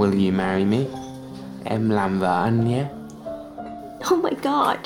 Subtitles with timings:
[0.00, 0.78] Will you marry me?
[1.64, 2.84] Em làm vợ anh nhé.
[4.14, 4.78] Oh my god.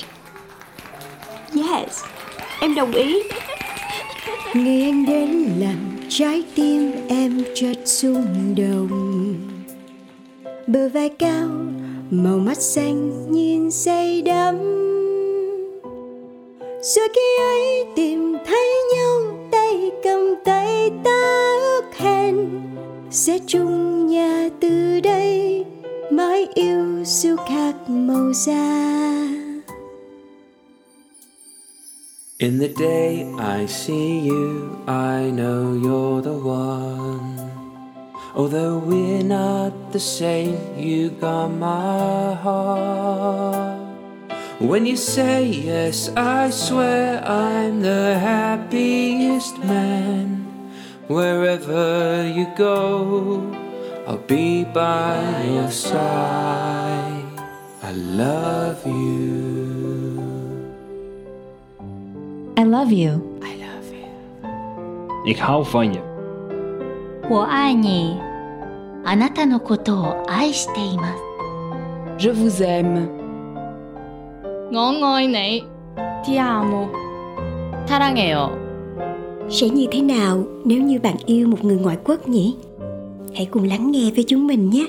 [1.53, 2.03] Yes,
[2.59, 3.23] em đồng ý.
[4.53, 9.35] Ngày anh đến làm trái tim em chợt rung động
[10.67, 11.47] Bờ vai cao,
[12.11, 14.57] màu mắt xanh nhìn say đắm
[16.81, 22.35] Rồi khi ấy tìm thấy nhau tay cầm tay ta ước hẹn
[23.15, 25.65] Sẽ chung nhà từ đây
[26.11, 28.85] mãi yêu siêu khác màu da
[32.37, 37.37] In the day I see you, I know you're the one.
[38.35, 43.79] Although we're not the same, you got my heart.
[44.59, 50.44] When you say yes, I swear I'm the happiest man.
[51.08, 53.42] Wherever you go,
[54.06, 57.24] I'll be by your side.
[57.82, 60.20] I love you.
[62.56, 63.20] I love you.
[65.24, 66.00] Ik hou van je.
[67.28, 68.20] 我爱你。
[69.04, 71.22] あなたのことを愛しています。
[72.18, 73.08] Je vous aime.
[74.72, 75.64] 我愛你，
[76.24, 76.88] Ti amo，
[77.86, 78.63] 사랑해요.
[79.49, 82.55] Sẽ như thế nào nếu như bạn yêu một người ngoại quốc nhỉ?
[83.35, 84.87] Hãy cùng lắng nghe với chúng mình nhé.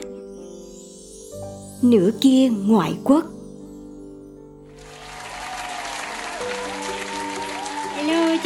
[1.82, 3.24] Nửa kia ngoại quốc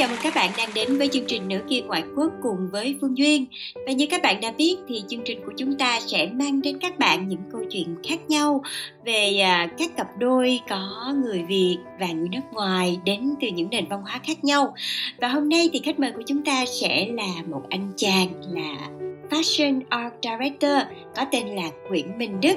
[0.01, 2.97] chào mừng các bạn đang đến với chương trình Nửa kia ngoại quốc cùng với
[3.01, 3.47] Phương Duyên.
[3.87, 6.79] Và như các bạn đã biết thì chương trình của chúng ta sẽ mang đến
[6.79, 8.63] các bạn những câu chuyện khác nhau
[9.05, 13.71] về à, các cặp đôi có người Việt và người nước ngoài đến từ những
[13.71, 14.75] nền văn hóa khác nhau.
[15.19, 18.89] Và hôm nay thì khách mời của chúng ta sẽ là một anh chàng là
[19.31, 20.79] Fashion Art Director,
[21.17, 22.57] có tên là Nguyễn Minh Đức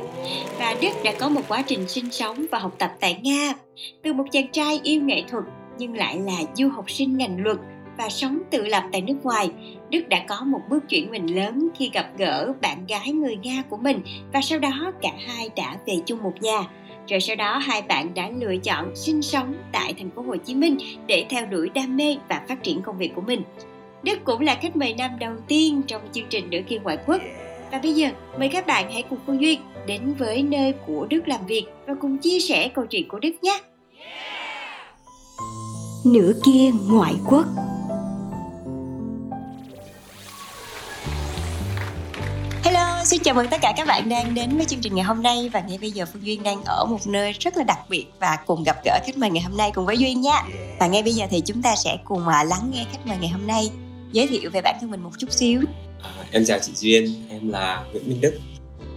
[0.59, 3.53] và Đức đã có một quá trình sinh sống và học tập tại Nga
[4.03, 5.43] từ một chàng trai yêu nghệ thuật
[5.77, 7.57] nhưng lại là du học sinh ngành luật
[7.97, 9.51] và sống tự lập tại nước ngoài
[9.89, 13.63] Đức đã có một bước chuyển mình lớn khi gặp gỡ bạn gái người Nga
[13.69, 13.99] của mình
[14.33, 16.67] và sau đó cả hai đã về chung một nhà
[17.07, 20.55] rồi sau đó hai bạn đã lựa chọn sinh sống tại thành phố Hồ Chí
[20.55, 23.41] Minh để theo đuổi đam mê và phát triển công việc của mình.
[24.03, 27.21] Đức cũng là khách mời nam đầu tiên trong chương trình Nửa kia ngoại quốc.
[27.71, 28.09] Và bây giờ,
[28.39, 31.93] mời các bạn hãy cùng Phương Duyên đến với nơi của Đức làm việc và
[32.01, 33.59] cùng chia sẻ câu chuyện của Đức nhé.
[36.05, 37.45] Nửa kia ngoại quốc
[42.63, 45.23] Hello, xin chào mừng tất cả các bạn đang đến với chương trình ngày hôm
[45.23, 48.05] nay và ngay bây giờ Phương Duyên đang ở một nơi rất là đặc biệt
[48.19, 50.43] và cùng gặp gỡ khách mời ngày hôm nay cùng với Duyên nha.
[50.79, 53.29] Và ngay bây giờ thì chúng ta sẽ cùng à, lắng nghe khách mời ngày
[53.29, 53.71] hôm nay
[54.11, 55.61] giới thiệu về bản thân mình một chút xíu.
[56.01, 58.39] À, em chào chị Duyên, em là Nguyễn Minh Đức.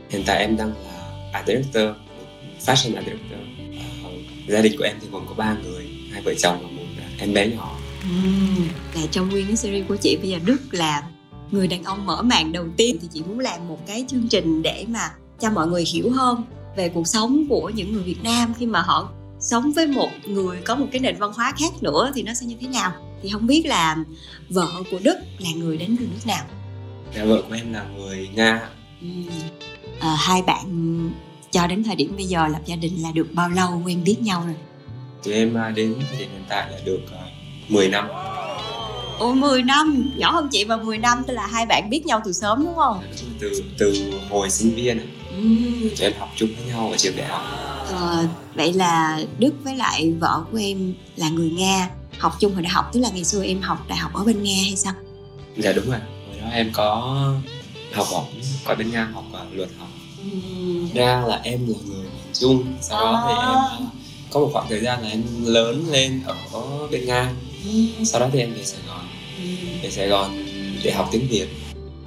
[0.09, 1.97] Hiện tại em đang là art director,
[2.67, 3.41] fashion art director.
[3.81, 4.11] À,
[4.49, 6.69] gia đình của em thì gồm có ba người, hai vợ chồng và
[7.19, 7.77] em bé nhỏ.
[8.05, 11.03] Uhm, là trong nguyên cái series của chị bây giờ Đức là
[11.51, 14.63] người đàn ông mở màn đầu tiên thì chị muốn làm một cái chương trình
[14.63, 15.11] để mà
[15.41, 16.43] cho mọi người hiểu hơn
[16.77, 19.09] về cuộc sống của những người Việt Nam khi mà họ
[19.41, 22.47] sống với một người có một cái nền văn hóa khác nữa thì nó sẽ
[22.47, 23.97] như thế nào thì không biết là
[24.49, 26.45] vợ của Đức là người đến từ nước nào
[27.17, 28.69] Dạ, vợ của em là người Nga.
[29.05, 29.29] Uhm.
[30.01, 31.11] à, hai bạn
[31.51, 34.17] cho đến thời điểm bây giờ lập gia đình là được bao lâu quen biết
[34.21, 34.55] nhau rồi
[35.27, 38.09] Tụi em à, đến thời điểm hiện tại là được uh, 10 năm.
[39.19, 42.21] Ồ 10 năm, nhỏ hơn chị và 10 năm tức là hai bạn biết nhau
[42.25, 43.03] từ sớm đúng không?
[43.41, 44.99] Từ từ hồi sinh viên
[45.39, 45.81] Uhm.
[45.81, 47.43] tụi em học chung với nhau ở trường đại học.
[47.91, 51.89] Ờ, vậy là Đức với lại vợ của em là người Nga
[52.19, 54.43] học chung hồi đại học tức là ngày xưa em học đại học ở bên
[54.43, 54.93] Nga hay sao?
[55.57, 55.99] Dạ đúng rồi.
[56.29, 57.17] Hồi đó em có
[57.93, 58.25] học bổng
[58.67, 59.89] qua bên Nga học uh, luật học.
[60.95, 62.65] Nga là em là người miền Trung.
[62.81, 63.77] Sau đó thì À.
[63.79, 63.93] em uh,
[64.31, 66.35] có một khoảng thời gian là em lớn lên ở
[66.91, 67.33] bên Nga.
[68.05, 69.09] Sau đó thì em về Sài Gòn.
[69.83, 70.31] về Sài Gòn
[70.83, 71.47] để học tiếng Việt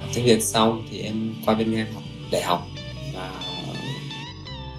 [0.00, 2.66] học tiếng Việt xong thì em qua bên Nga học đại học
[3.14, 3.30] và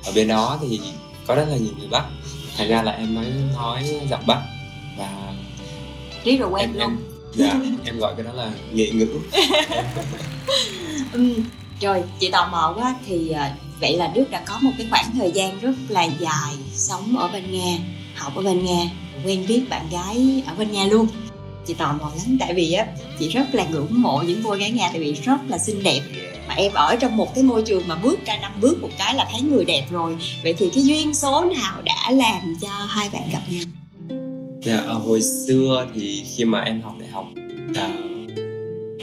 [0.05, 0.79] ở bên đó thì
[1.27, 2.05] có rất là nhiều người Bắc
[2.57, 4.41] thành ra là em mới nói giọng Bắc
[4.97, 5.33] và
[6.23, 6.81] Riết rồi quen em luôn.
[6.81, 6.97] em
[7.35, 9.07] dạ em gọi cái đó là nghệ ngữ
[11.13, 11.33] Ừ.
[11.81, 15.11] Rồi chị tò mò quá thì à, vậy là Đức đã có một cái khoảng
[15.17, 17.77] thời gian rất là dài sống ở bên Nga,
[18.15, 18.89] học ở bên Nga,
[19.25, 21.07] quen biết bạn gái ở bên Nga luôn.
[21.65, 22.85] Chị tò mò lắm tại vì á
[23.19, 26.01] chị rất là ngưỡng mộ những cô gái Nga tại vì rất là xinh đẹp.
[26.47, 29.15] Mà em ở trong một cái môi trường mà bước ra năm bước một cái
[29.15, 30.17] là thấy người đẹp rồi.
[30.43, 33.63] Vậy thì cái duyên số nào đã làm cho hai bạn gặp nhau?
[34.63, 37.25] Dạ, ờ, hồi xưa thì khi mà em học đại học
[37.75, 37.89] à,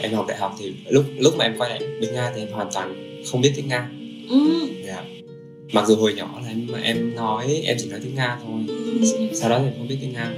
[0.02, 2.52] em học đại học thì lúc lúc mà em quay lại bên Nga thì em
[2.52, 2.94] hoàn toàn
[3.30, 3.88] không biết tiếng Nga
[4.30, 4.68] ừ.
[4.86, 5.04] dạ.
[5.72, 8.64] Mặc dù hồi nhỏ là em em nói em chỉ nói tiếng nga thôi.
[9.34, 10.32] Sau đó thì em không biết tiếng nga.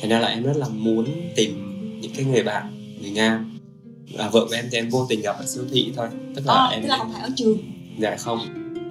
[0.00, 1.64] Thành ra là em rất là muốn tìm
[2.00, 3.44] những cái người bạn người nga.
[4.18, 6.08] Và vợ của em thì em vô tình gặp ở siêu thị thôi.
[6.34, 7.58] Tức là à, em tức là không phải ở trường.
[7.98, 8.38] Dạ không.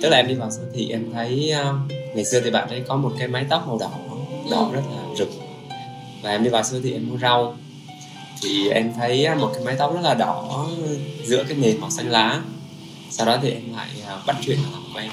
[0.01, 2.81] Tức là em đi vào siêu thị em thấy uh, ngày xưa thì bạn ấy
[2.87, 3.91] có một cái mái tóc màu đỏ.
[4.51, 5.29] Đỏ rất là rực.
[6.21, 7.57] Và em đi vào siêu thị em mua rau.
[8.43, 10.67] Thì em thấy một cái mái tóc rất là đỏ
[11.25, 12.41] giữa cái nền màu xanh lá
[13.17, 13.87] sau đó thì em lại
[14.19, 14.57] uh, bắt chuyện
[14.93, 15.11] của em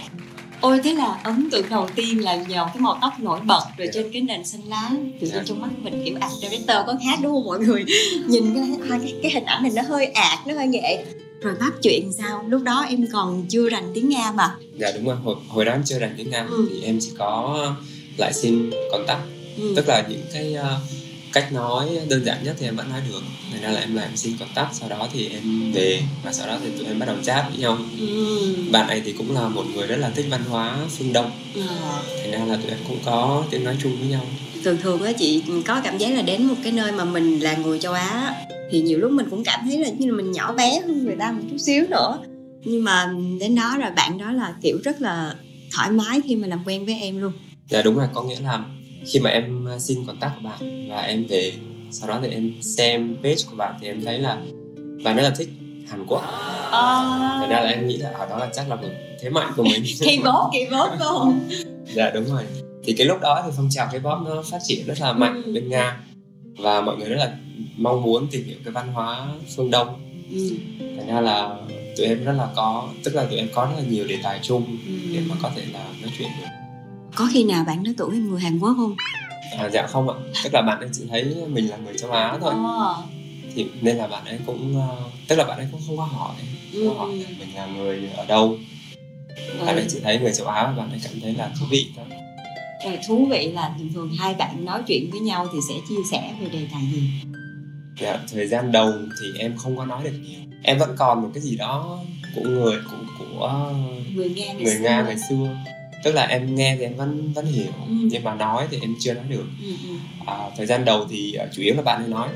[0.61, 3.89] ôi thế là ấn tượng đầu tiên là nhờ cái màu tóc nổi bật rồi
[3.95, 4.91] trên cái nền xanh lá.
[4.91, 5.43] Tự nhiên Dạ.
[5.47, 7.85] trong mắt mình kiểu art director có khác đúng không mọi người?
[8.27, 8.65] Nhìn cái
[9.01, 11.05] cái, cái hình ảnh này nó hơi ạt nó hơi nghệ.
[11.41, 12.45] Rồi bắt chuyện sao?
[12.49, 14.57] Lúc đó em còn chưa rành tiếng nga mà.
[14.79, 15.17] Dạ đúng rồi.
[15.17, 16.69] Hồi, hồi đó em chưa rành tiếng nga Ừ.
[16.71, 17.67] thì em chỉ có
[18.17, 19.21] lại xin contact.
[19.57, 19.73] Ừ.
[19.77, 20.67] tức là những cái uh,
[21.35, 23.21] cách nói đơn giản nhất thì em vẫn nói được.
[23.53, 26.59] Thành ra là em làm xin contact sau đó thì em về và sau đó
[26.65, 27.79] thì tụi em bắt đầu chat với nhau.
[28.01, 28.55] Ừ.
[28.73, 32.03] bạn này thì cũng là một người rất là thích văn hóa phương đông Ờ.
[32.23, 34.27] thành ra là tụi em cũng có tiếng nói chung với nhau.
[34.65, 37.57] Thường thường á chị có cảm giác là đến một cái nơi mà mình là
[37.57, 38.35] người châu Á
[38.71, 41.17] thì nhiều lúc mình cũng cảm thấy là như là mình nhỏ bé hơn người
[41.19, 42.19] ta một chút xíu nữa.
[42.65, 45.35] Nhưng mà đến đó rồi bạn đó là kiểu rất là
[45.73, 47.33] thoải mái khi mà làm quen với em luôn.
[47.69, 48.61] Dạ đúng rồi có nghĩa là
[49.07, 51.53] khi mà em uh, xin contact của bạn và em về
[51.91, 54.39] sau đó thì em xem page của bạn thì em thấy là
[55.05, 55.49] bạn rất là thích
[55.89, 56.23] Hàn Quốc.
[56.71, 58.89] Thành ra là em nghĩ là ở đó là chắc là một
[59.21, 59.85] thế mạnh của mình.
[60.01, 61.49] Kỳ bốt kỳ phải không?
[61.95, 62.43] Dạ đúng rồi.
[62.85, 65.53] Thì cái lúc đó thì phong trào K-pop nó phát triển rất là mạnh Ừ.
[65.53, 66.01] bên Nga
[66.59, 67.37] và mọi người rất là
[67.77, 69.27] mong muốn tìm hiểu cái văn hóa
[69.57, 70.01] phương Đông.
[70.31, 70.51] Ừ.
[70.97, 71.57] thành ra là
[71.97, 74.39] tụi em rất là có tức là tụi em có rất là nhiều đề tài
[74.43, 74.77] chung
[75.13, 76.47] để mà có thể là nói chuyện được
[77.15, 78.97] có khi nào bạn nói tuổi em người Hàn Quốc không?
[79.59, 80.15] À, dạ không ạ.
[80.45, 82.55] Tức là bạn ấy chỉ thấy mình là người châu Á thôi.
[82.79, 83.03] Ờ.
[83.55, 84.97] thì nên là bạn ấy cũng ờ,
[85.29, 86.35] tức là bạn ấy cũng không có hỏi.
[86.73, 86.89] Ừ.
[86.89, 88.57] không có hỏi mình là người ở đâu.
[89.67, 91.87] Bạn ấy chỉ thấy người châu Á và bạn ấy cảm thấy là thú vị
[91.97, 92.05] thôi.
[92.85, 96.03] Rồi thú vị là thường thường hai bạn nói chuyện với nhau thì sẽ chia
[96.11, 97.11] sẻ về đề tài gì?
[98.01, 100.41] Dạ, thời gian đầu thì em không có nói được nhiều.
[100.63, 101.99] Em vẫn còn một cái gì đó
[102.35, 103.73] của người của của
[104.15, 104.81] người Nga ngày người xưa.
[104.81, 105.57] nga ngày xưa
[106.05, 107.95] tức là em nghe thì em vẫn vẫn hiểu Ừ.
[108.11, 109.95] nhưng mà nói thì em chưa nói được ừ, ừ.
[110.27, 112.29] à, thời gian đầu thì à, chủ yếu là bạn ấy nói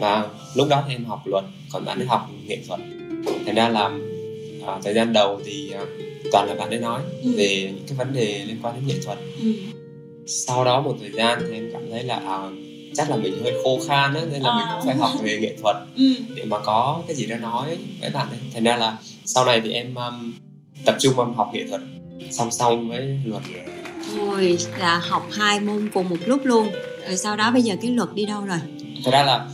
[0.00, 2.80] và lúc đó thì em học luật còn bạn ấy học nghệ thuật
[3.46, 3.90] thành ra là
[4.66, 5.80] à, thời gian đầu thì à,
[6.32, 7.30] toàn là bạn ấy nói Ừ.
[7.36, 9.52] về những cái vấn đề liên quan đến nghệ thuật Ừ.
[10.26, 12.38] sau đó một thời gian thì em cảm thấy là à,
[12.94, 14.74] chắc là mình hơi khô khan á nên là mình À.
[14.76, 16.14] cũng phải học về nghệ thuật Ừ.
[16.34, 19.60] để mà có cái gì đó nói với bạn ấy thành ra là sau này
[19.60, 20.32] thì em um,
[20.86, 21.80] tập trung vào học nghệ thuật
[22.30, 23.42] song song với luật
[24.18, 26.68] Ôi, là học hai môn cùng một lúc luôn
[27.08, 28.58] Rồi sau đó bây giờ cái luật đi đâu rồi?
[29.04, 29.46] thật ra là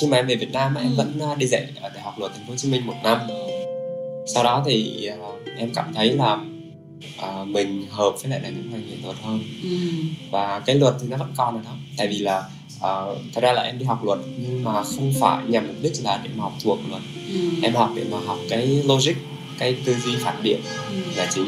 [0.00, 0.94] khi mà em về Việt Nam á, em Ừ.
[0.96, 3.18] vẫn uh, đi dạy ở đại học luật Thành phố Hồ Chí Minh một năm
[4.34, 6.38] sau đó thì uh, em cảm thấy là
[7.42, 9.68] uh, mình hợp với lại là những ngành nghệ thuật hơn Ừ.
[10.30, 12.38] và cái luật thì nó vẫn còn ở đó tại vì là
[12.76, 15.92] uh, thật ra là em đi học luật nhưng mà không phải nhằm mục đích
[16.04, 17.02] là để mà học thuộc luật
[17.34, 17.38] Ừ.
[17.62, 19.12] em học để mà học cái logic
[19.58, 20.60] cái tư duy phản biện
[20.90, 20.96] Ừ.
[21.16, 21.44] là chính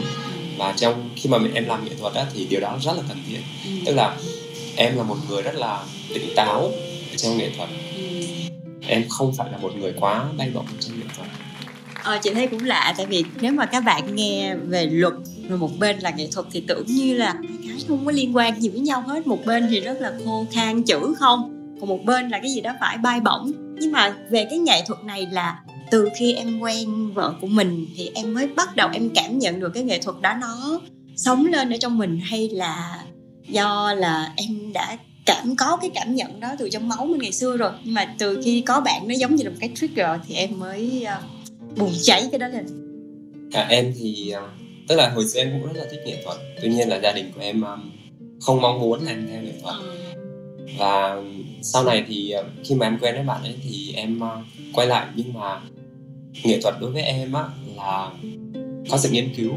[0.61, 3.03] và trong khi mà mình em làm nghệ thuật á, thì điều đó rất là
[3.09, 3.71] cần thiết Ừ.
[3.87, 4.17] tức là
[4.77, 5.85] em là một người rất là
[6.15, 6.71] tỉnh táo
[7.17, 8.03] trong nghệ thuật Ừ.
[8.87, 11.29] em không phải là một người quá bay bổng trong nghệ thuật
[12.05, 15.13] Ờ, chị thấy cũng lạ tại vì nếu mà các bạn nghe về luật
[15.49, 18.37] rồi một bên là nghệ thuật thì tưởng như là hai cái không có liên
[18.37, 21.89] quan gì với nhau hết một bên thì rất là khô khan chữ không còn
[21.89, 25.05] một bên là cái gì đó phải bay bổng nhưng mà về cái nghệ thuật
[25.05, 25.59] này là
[25.91, 29.61] từ khi em quen vợ của mình thì em mới bắt đầu em cảm nhận
[29.61, 30.81] được cái nghệ thuật đó nó
[31.17, 33.05] sống lên ở trong mình hay là
[33.49, 37.33] do là em đã cảm có cái cảm nhận đó từ trong máu mình ngày
[37.33, 37.71] xưa rồi.
[37.85, 40.59] Nhưng mà từ khi có bạn nó giống như là một cái trigger thì em
[40.59, 42.67] mới uh, bùng cháy cái đó lên.
[43.53, 44.49] Cả em thì ờ,
[44.89, 46.37] tức là hồi xưa em cũng rất là thích nghệ thuật.
[46.63, 47.91] Tuy nhiên là gia đình của em um,
[48.41, 49.75] không mong muốn làm theo nghệ thuật.
[50.79, 51.17] Và
[51.63, 55.07] sau này thì khi mà em quen với bạn ấy thì em uh, quay lại
[55.15, 55.61] nhưng mà
[56.45, 57.45] nghệ thuật đối với em á
[57.77, 58.11] là
[58.91, 59.53] có sự nghiên cứu.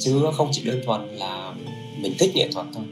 [0.00, 1.52] Chứ không chỉ đơn thuần là
[1.98, 2.84] mình thích nghệ thuật thôi.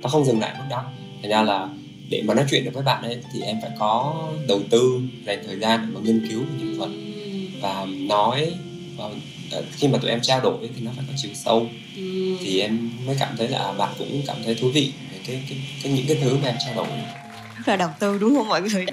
[0.00, 0.84] Nó không dừng lại mức đó.
[1.22, 1.68] Thành ra là
[2.10, 5.42] để mà nói chuyện được với bạn ấy thì em phải có đầu tư dành
[5.46, 6.90] thời gian để mà nghiên cứu về nghệ thuật.
[7.60, 8.52] Và nói
[8.96, 9.04] và
[9.50, 11.66] ờ, khi mà tụi em trao đổi thì nó phải có chiều sâu.
[12.40, 15.42] Thì em mới cảm thấy là à, bạn cũng cảm thấy thú vị về cái,
[15.48, 16.86] cái, cái những cái thứ mà em trao đổi.
[17.56, 18.86] Rất là đầu tư đúng không mọi người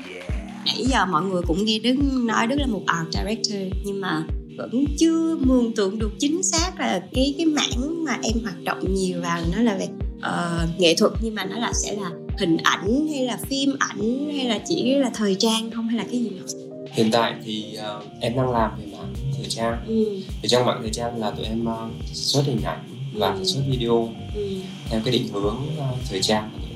[0.66, 4.24] nãy giờ mọi người cũng nghe Đức nói Đức là một art director nhưng mà
[4.58, 8.94] vẫn chưa mường tượng được chính xác là cái cái mảng mà em hoạt động
[8.96, 9.88] nhiều vào nó là về
[10.22, 14.30] ờ, nghệ thuật nhưng mà nó là sẽ là hình ảnh hay là phim ảnh
[14.36, 16.46] hay là chỉ là thời trang không hay là cái gì nữa
[16.92, 20.06] hiện tại thì uh, em đang làm về mảng thời trang ừ.
[20.42, 22.80] thì trong mảng thời trang là tụi em uh, xuất hình ảnh
[23.14, 23.46] và Ừ.
[23.46, 24.48] xuất video Ừ.
[24.90, 26.73] theo cái định hướng uh, thời trang của tụi.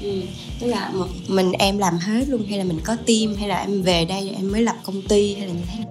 [0.00, 0.20] Ừ.
[0.60, 3.60] tức là một mình em làm hết luôn hay là mình có team hay là
[3.60, 5.84] em về đây em mới lập công ty hay là như thế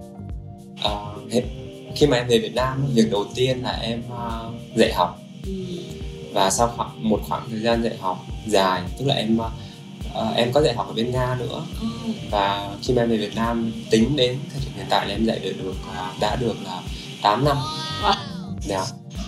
[0.84, 1.44] nào hết-
[1.96, 5.54] khi mà em về Việt Nam việc đầu tiên là em uh, dạy học ừ.
[6.34, 10.52] và sau khoảng một khoảng thời gian dạy học dài tức là em uh, em
[10.54, 11.88] có dạy học ở bên Nga nữa Ừ.
[12.32, 15.26] và khi mà em về Việt Nam tính đến thời điểm hiện tại là em
[15.26, 16.82] dạy được được uh, đã được là
[17.22, 17.58] 8 năm
[18.04, 18.14] Wow.
[18.68, 18.86] Dạ.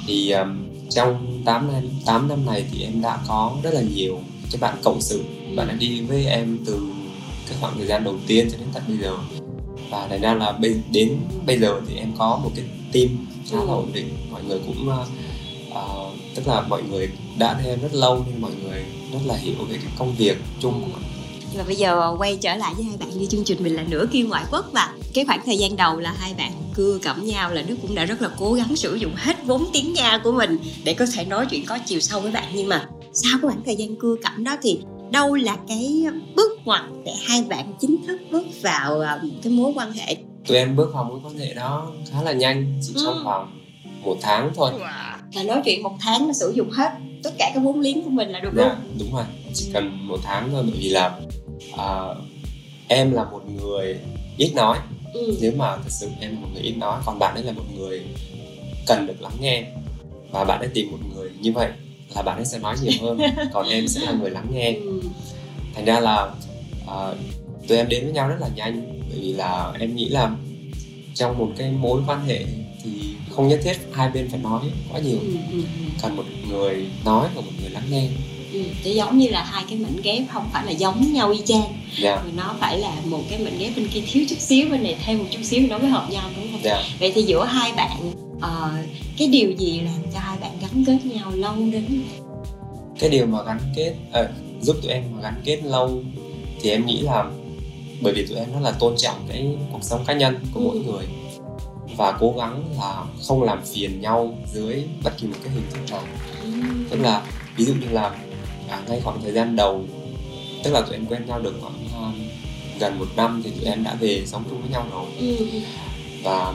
[0.08, 4.20] thì um, trong 8 năm 8 năm này thì em đã có rất là nhiều
[4.52, 5.24] các bạn cộng sự.
[5.56, 6.80] Bạn đã đi với em từ
[7.48, 9.18] cái khoảng thời gian đầu tiên cho đến tận bây giờ.
[9.90, 13.08] Và thành ra là bây, đến bây giờ thì em có một cái team
[13.52, 14.08] khá là ổn định.
[14.32, 18.86] Mọi người cũng uh, tức là mọi người đã theo rất lâu nên mọi người
[19.14, 21.12] rất là hiểu về cái công việc chung của mình
[21.58, 23.84] và bây giờ ờ, quay trở lại với hai bạn như chương trình mình là
[23.84, 27.26] nửa kia ngoại quốc và cái khoảng thời gian đầu là hai bạn cưa cẩm
[27.26, 30.20] nhau là đức cũng đã rất là cố gắng sử dụng hết vốn tiếng nga
[30.24, 32.52] của mình để có thể nói chuyện có chiều sâu với bạn.
[32.54, 34.80] Nhưng mà sau cái khoảng thời gian cưa cẩm đó thì
[35.12, 39.72] đâu là cái bước ngoặt để hai bạn chính thức bước vào à, cái mối
[39.76, 40.16] quan hệ?
[40.48, 43.22] Tụi em bước vào mối quan hệ đó khá là nhanh chỉ trong Ừ.
[43.24, 43.58] khoảng
[44.04, 44.72] một tháng thôi.
[45.36, 46.90] Là nói chuyện một tháng là sử dụng hết
[47.24, 48.66] tất cả cái vốn liếng của mình là được luôn?
[48.70, 49.24] dạ đúng rồi.
[49.54, 51.20] Chỉ cần một tháng thôi bởi vì là
[51.78, 52.06] à,
[52.88, 54.00] em là một người
[54.38, 54.78] ít nói.
[55.14, 55.38] Ừ.
[55.42, 57.64] nếu mà thật sự em là một người ít nói còn bạn ấy là một
[57.78, 58.02] người
[58.88, 59.64] cần được lắng nghe
[60.32, 61.70] và bạn ấy tìm một người như vậy
[62.16, 63.20] là bạn ấy sẽ nói nhiều hơn
[63.54, 64.72] còn em sẽ là người lắng nghe.
[64.72, 65.02] Ừ.
[65.76, 66.30] thành ra là
[66.88, 67.14] à,
[67.68, 70.32] tụi em đến với nhau rất là nhanh bởi vì là em nghĩ là
[71.16, 72.46] trong một cái mối quan hệ
[72.84, 72.92] thì
[73.30, 75.18] không nhất thiết hai bên phải nói quá nhiều.
[75.20, 75.64] Ừ, ừ,
[76.02, 78.08] cần một người nói và một người lắng nghe.
[78.54, 81.40] Ừ, để giống như là hai cái mảnh ghép không phải là giống nhau y
[81.46, 81.74] chang.
[82.00, 82.16] Dạ.
[82.16, 84.96] Mà nó phải là một cái mảnh ghép bên kia thiếu chút xíu bên này
[85.06, 86.62] thêm một chút xíu nó mới hợp nhau đúng không?
[86.64, 86.84] Dạ.
[87.00, 88.12] Vậy thì giữa hai bạn
[88.42, 88.72] ờ,
[89.18, 91.86] cái điều gì làm cho hai bạn gắn kết nhau lâu đến
[93.00, 94.30] cái điều mà gắn kết ờ,
[94.62, 96.04] giúp tụi em mà gắn kết lâu
[96.62, 97.26] thì em nghĩ là
[98.02, 100.76] bởi vì tụi em rất là tôn trọng cái cuộc sống cá nhân của mỗi
[100.78, 100.84] Ừ.
[100.92, 101.06] người
[101.98, 105.80] và cố gắng là không làm phiền nhau dưới bất kỳ một cái hình thức
[105.92, 106.04] nào
[106.90, 107.22] tức là
[107.58, 108.16] ví dụ như là
[108.70, 109.84] à, ngay khoảng thời gian đầu
[110.64, 112.14] tức là tụi em quen nhau được khoảng um,
[112.80, 115.46] gần một năm thì tụi em đã về sống chung với nhau rồi ừ.
[116.24, 116.54] và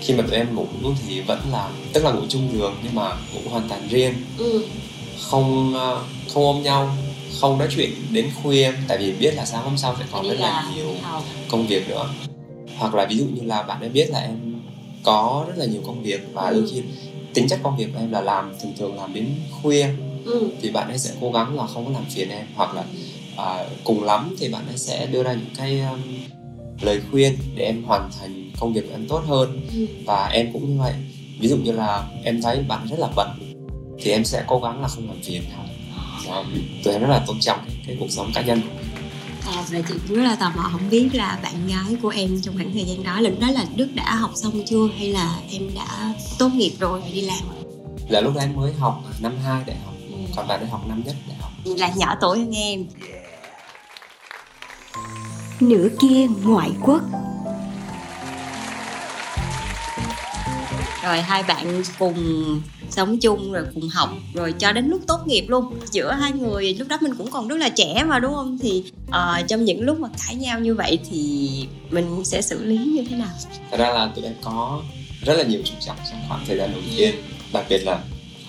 [0.00, 0.66] khi mà tụi em ngủ
[1.06, 4.62] thì vẫn là tức là ngủ chung giường nhưng mà ngủ hoàn toàn riêng Ừ.
[5.30, 6.90] không ờ, không ôm nhau
[7.40, 10.28] không nói chuyện đến khuya tại vì biết là sáng hôm sau sẽ còn đi
[10.28, 12.08] rất là nhiều học công việc nữa
[12.78, 14.60] hoặc là ví dụ như là bạn ấy biết là em
[15.04, 16.68] có rất là nhiều công việc và đôi Ừ.
[16.74, 16.82] khi
[17.34, 19.26] tính chất công việc của em là làm thường thường làm đến
[19.62, 19.86] khuya
[20.24, 20.48] ừ.
[20.62, 22.84] thì bạn ấy sẽ cố gắng là không có làm phiền em hoặc là
[23.36, 26.00] à, cùng lắm thì bạn ấy sẽ đưa ra những cái um,
[26.80, 29.60] lời khuyên để em hoàn thành công việc của em tốt hơn.
[29.74, 29.86] Ừ.
[30.06, 30.92] và em cũng như vậy
[31.40, 33.28] ví dụ như là em thấy bạn rất là bận
[34.02, 35.64] thì em sẽ cố gắng là không làm phiền nhau.
[36.28, 36.44] Đó,
[36.84, 38.84] tụi em rất là tôn trọng cái, cái cuộc sống cá nhân của mình.
[39.56, 42.40] À, vậy chị cũng rất là tò mò không biết là bạn gái của em
[42.42, 45.08] trong khoảng thời gian đó là lúc đó là Đức đã học xong chưa hay
[45.12, 47.38] là em đã tốt nghiệp rồi và đi làm?
[48.08, 50.14] Là lúc đó em mới học năm 2 đại học Ừ.
[50.36, 51.50] còn bạn ấy học năm nhất đại học.
[51.64, 52.86] Là nhỏ tuổi hơn em
[55.60, 57.02] Nửa kia ngoại quốc.
[61.02, 62.60] Rồi hai bạn cùng
[62.90, 65.74] sống chung rồi cùng học rồi cho đến lúc tốt nghiệp luôn.
[65.90, 68.58] Giữa hai người lúc đó mình cũng còn rất là trẻ mà đúng không?
[68.62, 71.48] Thì ờ, trong những lúc mà cãi nhau như vậy thì
[71.90, 73.28] mình sẽ xử lý như thế nào?
[73.70, 74.82] Thật ra là tụi em có
[75.24, 77.14] rất là nhiều trục trặc trong khoảng thời gian đầu tiên.
[77.52, 77.98] Đặc biệt là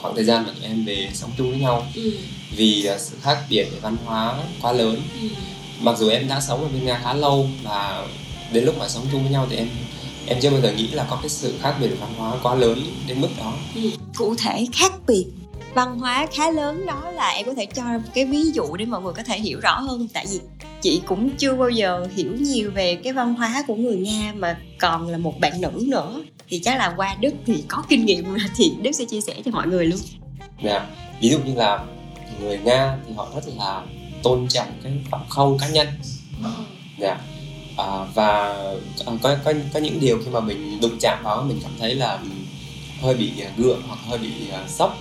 [0.01, 1.85] khoảng thời gian mà tụi em về sống chung với nhau.
[1.95, 2.11] Ừ.
[2.55, 5.01] vì à, sự khác biệt về văn hóa quá lớn.
[5.21, 5.27] Ừ.
[5.81, 8.07] mặc dù em đã sống ở bên nga khá lâu và
[8.53, 9.67] đến lúc mà sống chung với nhau thì em
[10.27, 12.79] em chưa bao giờ nghĩ là có cái sự khác biệt văn hóa quá lớn
[13.07, 13.81] đến mức đó Ừ.
[14.17, 15.25] cụ thể khác biệt
[15.73, 17.83] văn hóa khá lớn đó là em có thể cho
[18.13, 20.39] cái ví dụ để mọi người có thể hiểu rõ hơn tại vì
[20.81, 24.59] chị cũng chưa bao giờ hiểu nhiều về cái văn hóa của người nga mà
[24.79, 28.25] còn là một bạn nữ nữa thì chắc là qua đức thì có kinh nghiệm
[28.55, 29.99] thì đức sẽ chia sẻ cho mọi người luôn
[30.63, 30.85] Dạ.
[31.21, 31.79] ví dụ như là
[32.41, 33.81] người nga thì họ rất là
[34.23, 35.87] tôn trọng cái phạm khâu cá nhân
[36.97, 37.17] dạ.
[37.77, 38.27] à, và
[39.05, 41.95] à, có, có có những điều khi mà mình đụng chạm vào mình cảm thấy
[41.95, 42.19] là
[43.01, 44.97] hơi bị à, gượng hoặc hơi bị à, sốc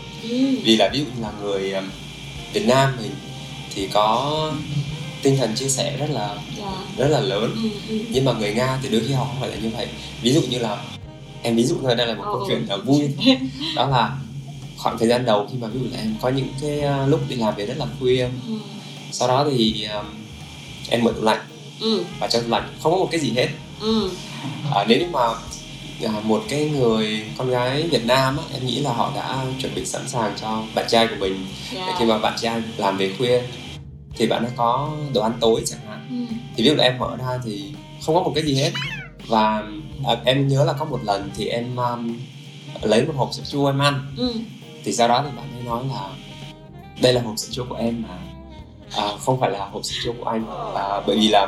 [0.64, 1.74] vì là ví dụ như là người
[2.52, 3.10] Việt Nam mình
[3.74, 4.52] thì có
[5.22, 6.72] tinh thần chia sẻ rất là Dạ.
[6.96, 7.98] rất là lớn Ừ, ừ.
[8.10, 9.86] nhưng mà người Nga thì đôi khi họ không phải là như vậy
[10.22, 10.82] ví dụ như là
[11.42, 12.30] em ví dụ thôi đây là một Ừ.
[12.32, 13.08] câu chuyện là vui
[13.76, 14.16] đó là
[14.76, 17.36] khoảng thời gian đầu khi mà ví dụ là em có những cái lúc đi
[17.36, 18.54] làm về rất là khuya Ừ.
[19.10, 20.06] sau đó thì um,
[20.88, 21.40] em mở tủ lạnh.
[21.80, 22.04] Ừ.
[22.18, 23.48] Và trong tủ lạnh không có một cái gì hết.
[23.80, 24.10] Ừ.
[24.74, 25.20] À, nếu như mà
[26.04, 29.74] à, một cái người con gái Việt Nam á, em nghĩ là họ đã chuẩn
[29.74, 31.46] bị sẵn sàng cho bạn trai của mình.
[31.72, 31.96] Để dạ.
[31.98, 33.42] khi mà bạn trai làm về khuya
[34.16, 36.06] thì bạn đã có đồ ăn tối chẳng hạn.
[36.10, 36.34] Ừ.
[36.56, 37.64] Thì ví dụ là em mở ra thì
[38.06, 38.72] không có một cái gì hết.
[39.26, 39.62] Và
[40.06, 42.20] à, em nhớ là có một lần thì em um,
[42.82, 44.14] lấy một hộp sữa chua em ăn.
[44.16, 44.34] Ừ.
[44.84, 46.08] Thì sau đó thì bạn ấy nói là
[47.02, 48.18] đây là hộp sữa chua của em mà
[48.96, 50.44] à, không phải là hộp sữa chua của anh.
[50.76, 51.46] À, bởi vì là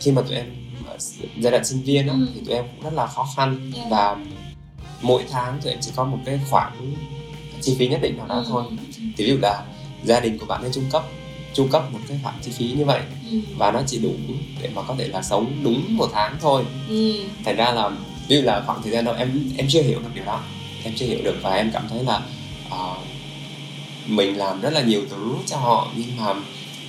[0.00, 0.46] khi mà tụi em
[0.86, 0.96] ở
[1.40, 2.28] giai đoạn sinh viên á, Ừ.
[2.34, 3.70] thì tụi em cũng rất là khó khăn.
[3.76, 3.90] Yeah.
[3.90, 4.16] và
[5.02, 6.72] mỗi tháng tụi em chỉ có một cái khoản
[7.60, 8.44] chi phí nhất định nào đó Ừ.
[8.48, 8.64] thôi.
[9.16, 9.62] Thì ví dụ là
[10.04, 11.02] gia đình của bạn ấy trung cấp
[11.54, 13.00] chu cấp một cái khoản chi phí như vậy.
[13.30, 13.38] Ừ.
[13.58, 14.12] Và nó chỉ đủ
[14.62, 16.64] để mà có thể là sống đúng một tháng thôi.
[16.88, 17.12] Ừ.
[17.44, 17.90] Thành ra là
[18.28, 20.40] ví dụ là khoảng thời gian đó em em chưa hiểu được điều đó.
[20.84, 22.20] Em chưa hiểu được và em cảm thấy là
[22.70, 22.94] ờ,
[24.06, 25.88] mình làm rất là nhiều thứ cho họ.
[25.96, 26.34] Nhưng mà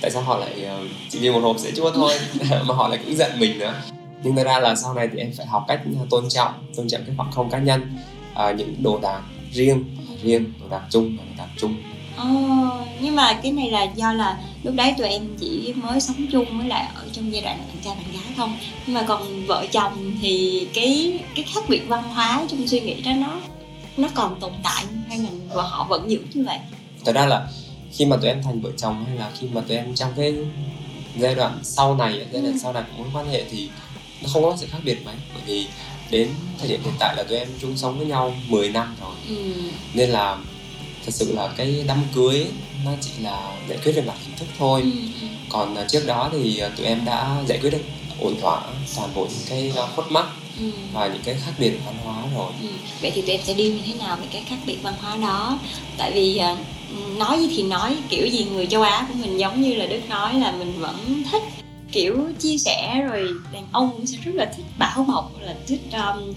[0.00, 2.12] tại sao họ lại ờ, chỉ vì một hộp sữa chua thôi
[2.66, 3.74] mà họ lại cũng giận mình nữa.
[4.22, 5.80] Nhưng thật ra là sau này thì em phải học cách
[6.10, 7.96] tôn trọng tôn trọng cái khoảng không cá nhân
[8.34, 9.20] à, những đồ đạc
[9.52, 11.74] riêng riêng đồ đạc chung là đồ đạc chung.
[12.16, 12.26] Ồ,
[13.00, 16.58] nhưng mà cái này là do là lúc đấy tụi em chỉ mới sống chung
[16.58, 18.56] với lại ở trong giai đoạn bạn trai bạn gái không?
[18.86, 23.02] Nhưng mà còn vợ chồng thì cái cái khác biệt văn hóa trong suy nghĩ
[23.02, 23.40] đó nó
[23.96, 25.18] nó còn tồn tại hay
[25.54, 26.58] là họ vẫn giữ như vậy?
[27.04, 27.46] Thật ra là
[27.92, 30.34] khi mà tụi em thành vợ chồng hay là khi mà tụi em trong cái
[31.18, 32.58] giai đoạn sau này giai đoạn Ừ.
[32.62, 33.68] sau này của mối quan hệ thì
[34.22, 35.14] nó không có sự khác biệt mấy.
[35.34, 35.66] Bởi vì
[36.10, 36.28] đến
[36.58, 39.14] thời điểm hiện tại là tụi em chung sống với nhau 10 năm rồi.
[39.28, 39.52] Ừ.
[39.94, 40.36] Nên là
[41.06, 42.46] thật sự là cái đám cưới
[42.84, 44.80] nó chỉ là giải quyết về mặt hình thức thôi.
[44.82, 44.90] Ừ.
[45.48, 47.82] Còn à, trước đó thì à, tụi em đã giải quyết được
[48.20, 48.60] ổn thỏa
[48.96, 50.26] toàn bộ những cái à, khuất mắc
[50.58, 50.70] ừ.
[50.92, 52.52] và những cái khác biệt văn hóa rồi.
[52.62, 52.68] Ừ.
[53.02, 55.16] Vậy thì tụi em sẽ đi như thế nào về cái khác biệt văn hóa
[55.16, 55.58] đó?
[55.98, 56.40] Tại vì
[57.18, 60.00] nói gì thì nói kiểu gì người châu Á của mình giống như là Đức
[60.08, 61.42] nói là mình vẫn thích
[61.92, 65.80] kiểu chia sẻ rồi đàn ông cũng sẽ rất là thích bảo bọc là thích
[65.92, 66.34] um,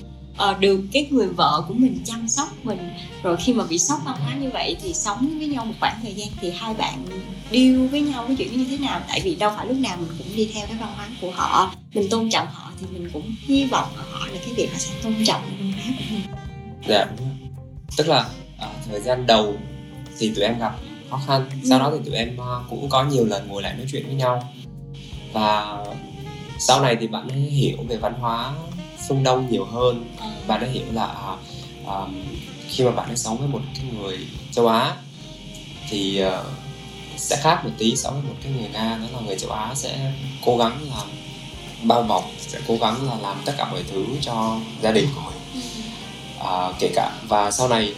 [0.52, 2.90] uh, được cái người vợ của mình chăm sóc mình.
[3.24, 6.00] Rồi khi mà bị sốc văn hóa như vậy thì sống với nhau một khoảng
[6.02, 7.06] thời gian thì hai bạn
[7.52, 9.02] điêu với nhau cái chuyện như thế nào.
[9.08, 11.74] Tại vì đâu phải lúc nào mình cũng đi theo cái văn hóa của họ.
[11.94, 14.78] Mình tôn trọng họ thì mình cũng hy vọng ở họ là cái việc họ
[14.78, 16.22] sẽ tôn trọng văn hóa của mình.
[16.88, 17.06] Dạ.
[17.18, 17.50] Đúng rồi.
[17.98, 18.26] tức là
[18.60, 19.56] à, thời gian đầu
[20.24, 20.76] thì tụi em gặp
[21.10, 21.46] khó khăn.
[21.70, 24.16] Sau đó thì tụi em à, cũng có nhiều lần ngồi lại nói chuyện với
[24.16, 24.54] nhau.
[25.34, 25.78] Và
[26.60, 28.54] sau này thì bạn ấy hiểu về văn hóa
[29.08, 30.06] phương đông nhiều hơn.
[30.48, 31.38] Bạn ấy hiểu là
[31.88, 31.96] à,
[32.70, 34.18] khi mà bạn ấy sống với một cái người
[34.52, 34.96] châu á
[35.90, 36.44] thì à,
[37.18, 39.72] sẽ khác một tí so với một cái người nga đó là người châu á
[39.76, 40.14] sẽ
[40.46, 41.08] cố gắng làm
[41.84, 45.22] bao bọc sẽ cố gắng là làm tất cả mọi thứ cho gia đình của
[45.22, 45.64] mình.
[46.40, 47.94] À, kể cả và sau này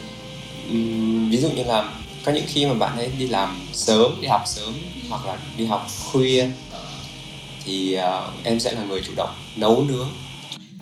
[0.69, 1.89] ừm, ví dụ như là
[2.25, 4.73] có những khi mà bạn ấy đi làm sớm đi học sớm
[5.09, 6.47] hoặc là đi học khuya
[7.65, 10.09] thì à, em sẽ là người chủ động nấu nướng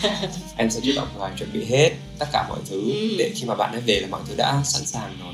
[0.58, 3.16] em sẽ chủ động là chuẩn bị hết tất cả mọi thứ Ừ.
[3.18, 5.34] để khi mà bạn ấy về là mọi thứ đã sẵn sàng rồi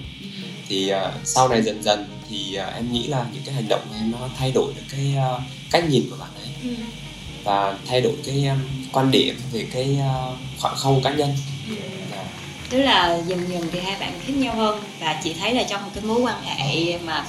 [0.67, 3.81] thì à, sau này dần dần thì à, em nghĩ là những cái hành động
[3.89, 5.29] của em nó thay đổi được cái à,
[5.71, 6.69] cách nhìn của bạn ấy Ừ.
[7.43, 8.59] và thay đổi cái um,
[8.91, 11.29] quan điểm về cái uh, khoảng không cá nhân
[12.69, 15.81] tức là dần dần thì hai bạn thích nhau hơn và chị thấy là trong
[15.83, 17.25] một cái mối quan hệ mà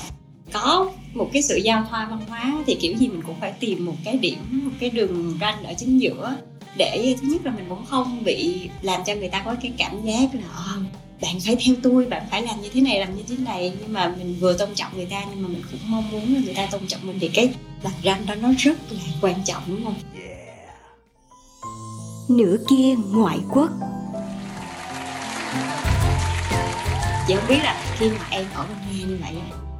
[0.52, 3.86] có một cái sự giao thoa văn hóa thì kiểu gì mình cũng phải tìm
[3.86, 6.36] một cái điểm, một cái đường ranh ở chính giữa
[6.76, 10.02] để thứ nhất là mình cũng không bị làm cho người ta có cái cảm
[10.04, 10.76] giác là ờ,
[11.22, 13.72] bạn phải theo tôi, bạn phải làm như thế này, làm như thế này.
[13.80, 16.40] Nhưng mà mình vừa tôn trọng người ta nhưng mà mình cũng mong muốn là
[16.44, 19.62] người ta tôn trọng mình thì cái lạch ranh đó nó rất là quan trọng,
[19.66, 19.94] đúng không?
[22.28, 23.70] Nửa kia ngoại quốc.
[27.30, 29.34] Chị không biết là khi mà em ở bên Nga như vậy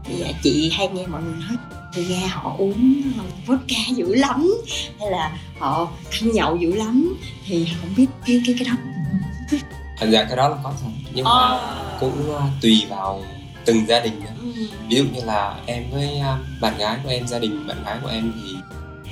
[0.05, 1.57] thì à, chị hay nghe mọi người nói
[1.95, 4.55] người Nga họ uống ờ, vodka dữ lắm
[5.01, 8.75] hay là họ ăn nhậu dữ lắm thì không biết cái cái cái đó
[9.99, 11.97] thành ra cái đó là có thật nhưng mà Ờ.
[12.01, 13.25] cũng uh, tùy vào
[13.65, 14.53] từng gia đình nữa.
[14.57, 14.67] Ừ.
[14.89, 17.99] ví dụ như là em với uh, bạn gái của em gia đình bạn gái
[18.03, 18.55] của em thì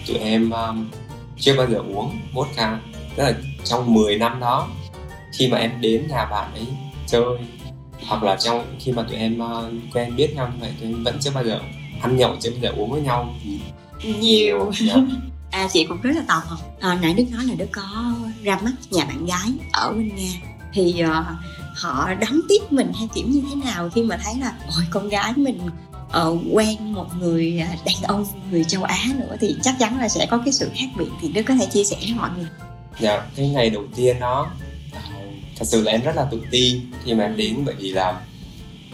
[0.06, 0.90] tụi em um,
[1.38, 2.78] chưa bao giờ uống vodka
[3.16, 3.32] tức là
[3.64, 4.68] trong 10 năm đó
[5.32, 6.66] khi mà em đến nhà bạn ấy
[7.06, 7.24] chơi
[8.06, 11.04] hoặc là trong khi mà tụi em uh, quen biết nhau như vậy tụi em
[11.04, 11.60] vẫn chưa bao giờ
[12.02, 13.34] ăn nhậu chưa bao giờ uống với nhau.
[14.20, 14.72] Nhiều.
[14.80, 14.94] Dạ.
[15.50, 16.58] à chị cũng rất là tò mò.
[16.80, 20.32] À, nãy đức nói là đức có ra mắt nhà bạn gái ở bên nga.
[20.72, 21.24] Thì ờ,
[21.74, 25.08] họ đón tiếp mình hay kiểu như thế nào khi mà thấy là ôi con
[25.08, 25.60] gái mình
[26.10, 30.26] ờ, quen một người đàn ông người châu á nữa thì chắc chắn là sẽ
[30.30, 31.08] có cái sự khác biệt.
[31.20, 32.48] Thì đức có thể chia sẻ với mọi người.
[33.00, 34.50] Dạ, cái ngày đầu tiên đó
[35.58, 38.20] thật sự là em rất là tự tin khi mà em đến bởi vì là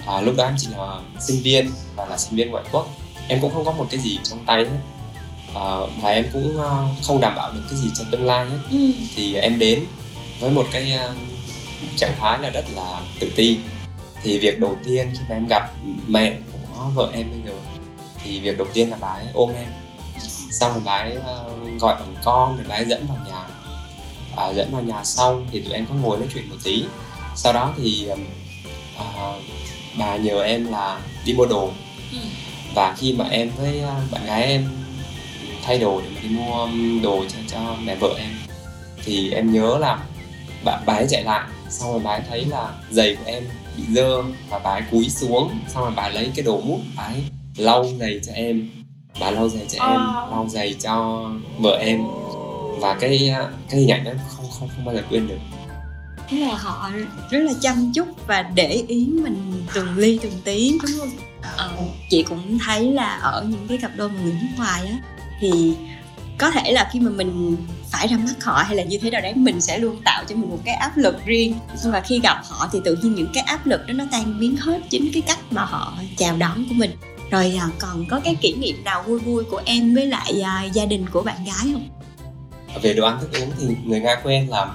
[0.06, 2.88] à, lúc đó em chỉ là sinh viên và là sinh viên ngoại quốc.
[3.28, 4.70] Em cũng không có một cái gì trong tay hết.
[5.50, 8.58] Uh, và em cũng uh, không đảm bảo được cái gì trong tương lai hết.
[8.70, 8.78] Ừ.
[9.16, 9.84] thì em đến
[10.40, 11.16] với một cái uh,
[11.96, 13.58] trạng thái là rất là tự ti
[14.22, 15.70] thì việc đầu tiên khi mà em gặp
[16.06, 17.58] mẹ của vợ em bây giờ
[18.24, 19.66] thì việc đầu tiên là bà ấy ôm em.
[20.50, 23.23] Xong rồi bà ấy uh, gọi bằng con rồi bà ấy dẫn nhà
[24.36, 26.84] à, dẫn vào nhà xong thì tụi em có ngồi nói chuyện một tí.
[27.36, 28.18] Sau đó thì uh,
[29.98, 31.70] bà nhờ em là đi mua đồ.
[32.12, 32.18] Ừ.
[32.74, 34.68] và khi mà em với uh, bạn gái em
[35.64, 36.68] thay đồ để mà đi mua
[37.02, 38.30] đồ cho cho mẹ vợ em
[39.04, 39.98] thì em nhớ là
[40.64, 41.48] bà, bà ấy chạy lại.
[41.70, 43.44] Xong rồi bà ấy thấy là giày của em
[43.76, 45.50] bị dơ và bà ấy cúi xuống.
[45.68, 47.22] Xong rồi bà ấy lấy cái đồ mút bà ấy
[47.56, 48.68] lau giày cho em.
[49.20, 50.26] Bà lau giày cho em Ờ.
[50.30, 51.24] lau giày cho
[51.58, 52.00] vợ em
[52.80, 55.38] và cái à, cái hình ảnh đó không không không bao giờ quên được.
[56.28, 56.90] Thế là họ
[57.30, 61.10] rất là chăm chút và để ý mình từng ly từng tí đúng không?
[61.56, 61.70] Ờ,
[62.10, 64.98] chị cũng thấy là ở những cái cặp đôi mà người nước ngoài á
[65.40, 65.74] thì
[66.38, 67.56] có thể là khi mà mình
[67.90, 70.36] phải ra mắt họ hay là như thế nào đấy mình sẽ luôn tạo cho
[70.36, 71.54] mình một cái áp lực riêng.
[71.82, 74.40] Nhưng mà khi gặp họ thì tự nhiên những cái áp lực đó nó tan
[74.40, 76.90] biến hết chính cái cách mà họ chào đón của mình.
[77.30, 80.64] Rồi à, còn có cái kỷ niệm nào vui vui của em với lại à,
[80.72, 81.88] gia đình của bạn gái không?
[82.82, 84.66] Về đồ ăn thức uống thì người nga quen là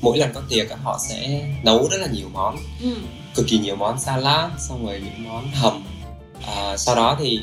[0.00, 2.56] mỗi lần có tiệc họ sẽ nấu rất là nhiều món.
[2.82, 2.94] Ừ.
[3.34, 5.84] cực kỳ nhiều món salad xong rồi những món hầm.
[6.46, 7.40] À, sau đó thì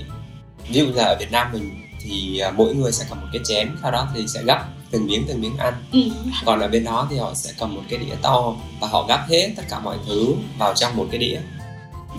[0.69, 3.41] ví dụ là ở Việt Nam mình thì à, mỗi người sẽ cầm một cái
[3.45, 5.73] chén sau đó thì sẽ gắp từng miếng từng miếng ăn.
[5.91, 5.99] Ừ.
[6.45, 9.25] còn ở bên đó thì họ sẽ cầm một cái đĩa to và họ gắp
[9.30, 11.39] hết tất cả mọi thứ vào trong một cái đĩa.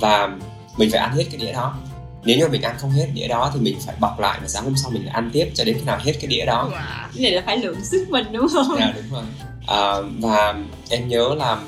[0.00, 0.28] Và
[0.76, 1.78] mình phải ăn hết cái đĩa đó
[2.26, 4.64] nếu như mình ăn không hết đĩa đó thì mình phải bọc lại và sáng
[4.64, 6.68] hôm sau mình ăn tiếp cho đến khi nào hết cái đĩa đó.
[7.14, 8.76] Cái này là phải lượng sức mình đúng không?
[8.78, 9.24] Dạ đúng rồi.
[9.66, 10.54] À, và
[10.90, 11.58] em nhớ là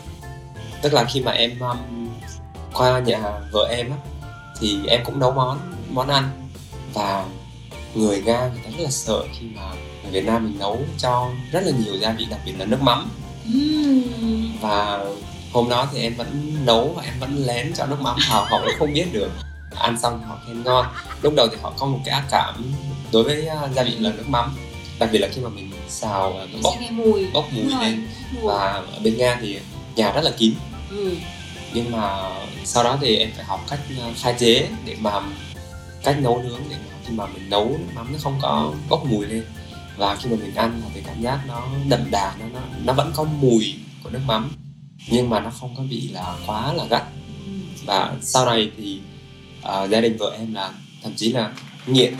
[0.82, 2.08] tức là khi mà em um,
[2.72, 3.18] qua nhà
[3.52, 3.96] vợ em á
[4.60, 5.58] thì em cũng nấu món
[5.90, 6.48] món ăn
[6.94, 7.24] và
[7.94, 9.62] người nga người ta rất là sợ khi mà
[10.02, 12.82] người Việt Nam mình nấu cho rất là nhiều gia vị đặc biệt là nước
[12.82, 13.10] mắm.
[14.60, 15.04] Và
[15.52, 18.60] hôm đó thì em vẫn nấu và em vẫn lén cho nước mắm vào họ
[18.64, 19.30] cũng không biết được
[19.78, 20.86] ăn xong họ khen ngon.
[21.22, 22.72] Lúc đầu thì họ có một cái ác cảm
[23.12, 24.56] đối với uh, gia vị là nước mắm.
[24.98, 27.26] Đặc biệt là khi mà mình xào uh, nó bốc mùi.
[27.32, 28.06] bốc mùi Đúng lên.
[28.32, 28.44] mùi.
[28.44, 29.58] Và ở bên nga thì
[29.96, 30.54] nhà rất là kín.
[30.90, 31.14] Ừ.
[31.72, 32.30] nhưng mà
[32.64, 35.20] sau đó thì em phải học cách uh, pha chế để mà
[36.04, 39.04] cách nấu nướng để mà khi mà mình nấu nước mắm nó không có bốc
[39.04, 39.44] mùi lên.
[39.96, 43.12] Và khi mà mình ăn thì cảm giác nó đậm đà nó nó nó vẫn
[43.14, 44.50] có mùi của nước mắm.
[45.08, 47.02] Nhưng mà nó không có bị là quá là gắt.
[47.86, 49.00] Và sau này thì
[49.68, 50.70] uh, gia đình vợ em là
[51.02, 51.52] thậm chí là
[51.86, 52.14] nghiện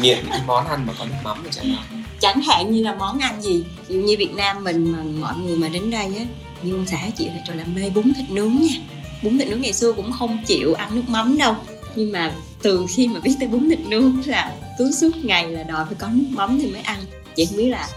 [0.00, 2.82] nghiện những cái món ăn mà có nước mắm chẳng hạn ừ, chẳng hạn như
[2.82, 3.64] là món ăn gì?
[3.88, 6.24] Như Việt Nam mình mà mọi người mà đến đây á
[6.62, 8.76] như ông xã chị là trời là mê bún thịt nướng nha.
[9.22, 11.54] Bún thịt nướng ngày xưa cũng không chịu ăn nước mắm đâu.
[11.96, 15.62] Nhưng mà từ khi mà biết tới bún thịt nướng là cứ suốt ngày là
[15.62, 16.98] đòi phải có nước mắm thì mới ăn.
[17.36, 17.88] Chị không biết là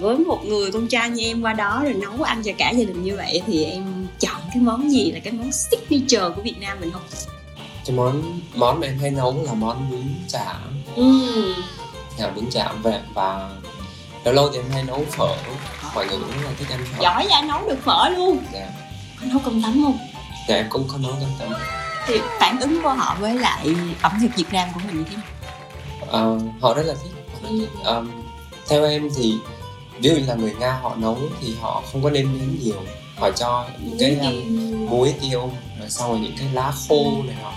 [0.00, 2.84] với một người con trai như em qua đó rồi nấu ăn cho cả gia
[2.84, 6.60] đình như vậy thì em chọn cái món gì là cái món signature của Việt
[6.60, 7.02] Nam mình không?
[7.86, 10.54] Cái món món mà em hay nấu là món bún chả
[10.96, 11.02] Ừ.
[12.18, 13.50] nhà bún chả và và
[14.24, 15.36] lâu lâu thì em hay nấu phở
[15.94, 18.38] mọi người cũng là thích ăn phở Giỏi vậy nấu được phở luôn.
[18.52, 18.68] dạ.
[19.20, 19.98] Có nấu cơm tấm không?
[20.48, 21.52] dạ em cũng có nấu cơm tấm
[22.06, 25.16] thì phản ứng của họ với lại ẩm thực Việt Nam của mình như thế
[25.16, 25.24] nào?
[26.08, 27.10] Ờ, họ rất là thích
[27.84, 28.22] Ờm,
[28.68, 29.34] theo em thì
[30.00, 32.82] ví dụ là người nga họ nấu thì họ không có nêm nếm nhiều
[33.18, 34.44] họ cho những cái
[34.90, 37.52] muối tiêu rồi sau rồi những cái lá khô này nọ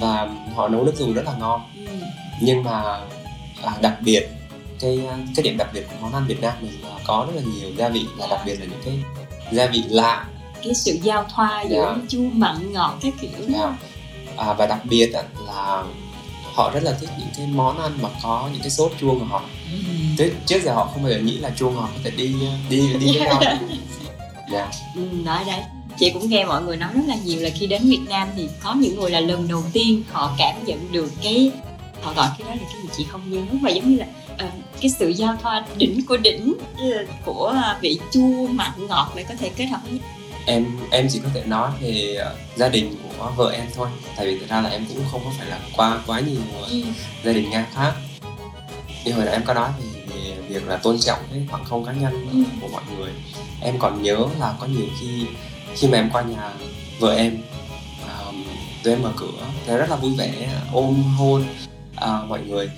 [0.00, 1.60] và họ nấu nước dùng rất là ngon.
[1.76, 1.92] Ừ.
[2.40, 2.82] nhưng mà
[3.62, 4.28] à, đặc biệt
[4.80, 5.00] cái
[5.36, 7.70] cái điểm đặc biệt của món ăn Việt Nam mình là có rất là nhiều
[7.76, 8.98] gia vị và đặc biệt là những cái
[9.52, 10.26] gia vị lạ.
[10.64, 12.02] Cái sự giao thoa giữa Dạ.
[12.08, 13.76] chua mặn ngọt các kiểu đúng Dạ.
[14.36, 15.12] à, và đặc biệt
[15.46, 15.84] là
[16.54, 19.42] họ rất là thích những cái món ăn mà có những cái sốt chua ngọt.
[20.18, 22.34] Trước, trước giờ họ không bao giờ nghĩ là chua ngọt có thể đi
[22.70, 23.40] đi đi với nhau.
[24.52, 24.70] Dạ.
[24.96, 25.60] Ừ, nói đấy
[25.98, 28.48] chị cũng nghe mọi người nói rất là nhiều là khi đến Việt Nam thì
[28.62, 31.50] có những người là lần đầu tiên họ cảm nhận được cái
[32.02, 34.06] họ gọi cái đó là cái gì chị không nhớ mà giống như là
[34.38, 34.46] ờ,
[34.80, 36.54] cái sự giao thoa đỉnh của đỉnh
[37.24, 40.00] của vị chua mặn ngọt để có thể kết hợp với
[40.46, 44.26] em em chỉ có thể nói về ờ, gia đình của vợ em thôi tại
[44.26, 46.82] vì thực ra là em cũng không có phải là qua quá nhiều ờ, Ừ.
[47.24, 47.92] gia đình nga khác
[49.04, 51.84] như hồi nãy em có nói về, về việc là tôn trọng cái khoảng không
[51.84, 52.38] cá nhân Ừ.
[52.60, 53.10] của mọi người
[53.60, 55.24] em còn nhớ là có nhiều khi
[55.74, 56.52] khi mà em qua nhà
[56.98, 57.38] vợ em
[58.26, 58.44] um,
[58.82, 61.44] tụi em mở cửa thì rất là vui vẻ ôm hôn
[61.96, 62.70] à, mọi người.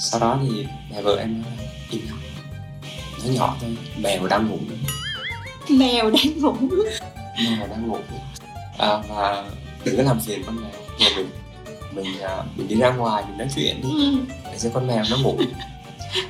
[0.00, 2.18] Sau đó thì mẹ vợ em là im lặng.
[3.24, 4.58] Nói nhỏ thôi mèo đang ngủ.
[5.68, 6.54] Mèo đang ngủ.
[7.44, 7.98] Mèo đang ngủ.
[8.78, 9.44] À, và
[9.84, 10.70] đừng có làm phiền con mèo.
[10.98, 11.30] Nhà mình
[11.92, 13.88] mình à, mình đi ra ngoài mình nói chuyện đi.
[13.88, 14.16] Ừ.
[14.44, 15.38] để cho con mèo nó ngủ.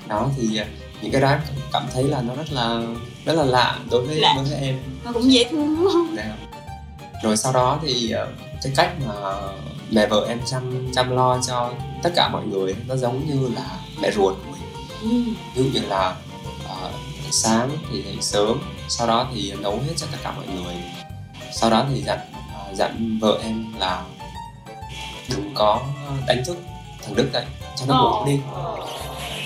[0.09, 0.67] Đó thì à,
[1.07, 1.37] những cái đó
[1.73, 2.81] cảm thấy là nó rất là
[3.25, 4.33] rất là lạ đối với Lạ.
[4.37, 6.15] đối với em Mà cũng dễ thương đúng không?
[6.17, 6.37] Dạ.
[7.23, 8.29] rồi sau đó thì ờ,
[8.63, 9.15] cái cách mà
[9.91, 11.71] mẹ vợ em chăm chăm lo cho
[12.03, 13.63] tất cả mọi người nó giống như là
[14.01, 14.63] mẹ ruột của mình
[15.03, 15.09] Ừ.
[15.55, 16.15] ví dụ như là
[16.69, 16.91] ờ,
[17.31, 20.75] sáng thì dậy sớm sau đó thì nấu hết cho tất cả mọi người
[21.53, 22.19] sau đó thì dặn
[22.55, 24.03] ờ, dặn vợ em là
[25.31, 25.81] đừng có
[26.27, 26.57] đánh thức
[27.05, 27.45] thằng Đức dậy
[27.77, 28.41] cho nó ngủ đi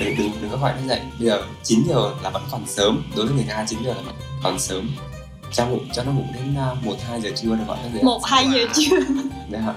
[0.00, 3.02] đừng đừng đừng có gọi nó dậy bây giờ 9 giờ là vẫn còn sớm.
[3.16, 4.90] Đối với người Nga 9 giờ là vẫn còn sớm.
[5.52, 8.02] Cho ngủ cho nó ngủ đến à, một hai giờ trưa rồi gọi nó dậy
[8.02, 8.96] Một hai giờ trưa.
[9.48, 9.74] Đấy hả?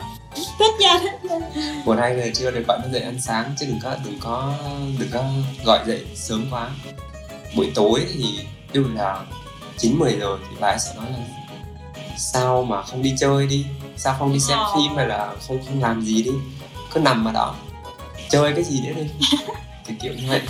[0.59, 1.39] thích nha thích nha.
[1.86, 4.53] một hai giờ trưa rồi gọi nó dậy ăn sáng chứ đừng có đừng có
[4.99, 5.23] đừng có
[5.65, 6.69] gọi dậy sớm quá.
[7.55, 8.39] Buổi tối thì
[8.73, 9.19] dụ là
[9.77, 11.17] chín mười giờ thì bà ấy sẽ nói là
[12.17, 13.65] sao mà không đi chơi đi?
[13.97, 14.71] Sao không đi xem Ờ.
[14.75, 16.31] phim hay là không không làm gì đi?
[16.93, 17.55] Cứ nằm mà đó
[18.29, 19.38] chơi cái gì đấy đi
[19.86, 20.41] kiểu kiểu như vậy.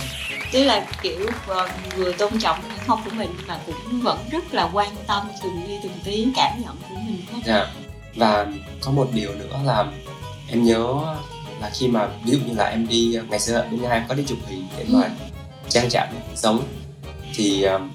[0.52, 4.54] Tức là kiểu ờ, vừa tôn trọng những không của mình mà cũng vẫn rất
[4.54, 7.42] là quan tâm từng ly từng tí cảm nhận của mình?
[7.44, 7.66] Dạ.
[8.14, 8.46] Và
[8.80, 9.84] có một điều nữa là
[10.48, 11.16] em nhớ
[11.60, 14.14] là khi mà ví dụ như là em đi ngày xưa bên Nga em có
[14.14, 15.10] đi chụp hình để mà
[15.68, 16.62] trang trải cuộc sống.
[17.34, 17.90] Thì um,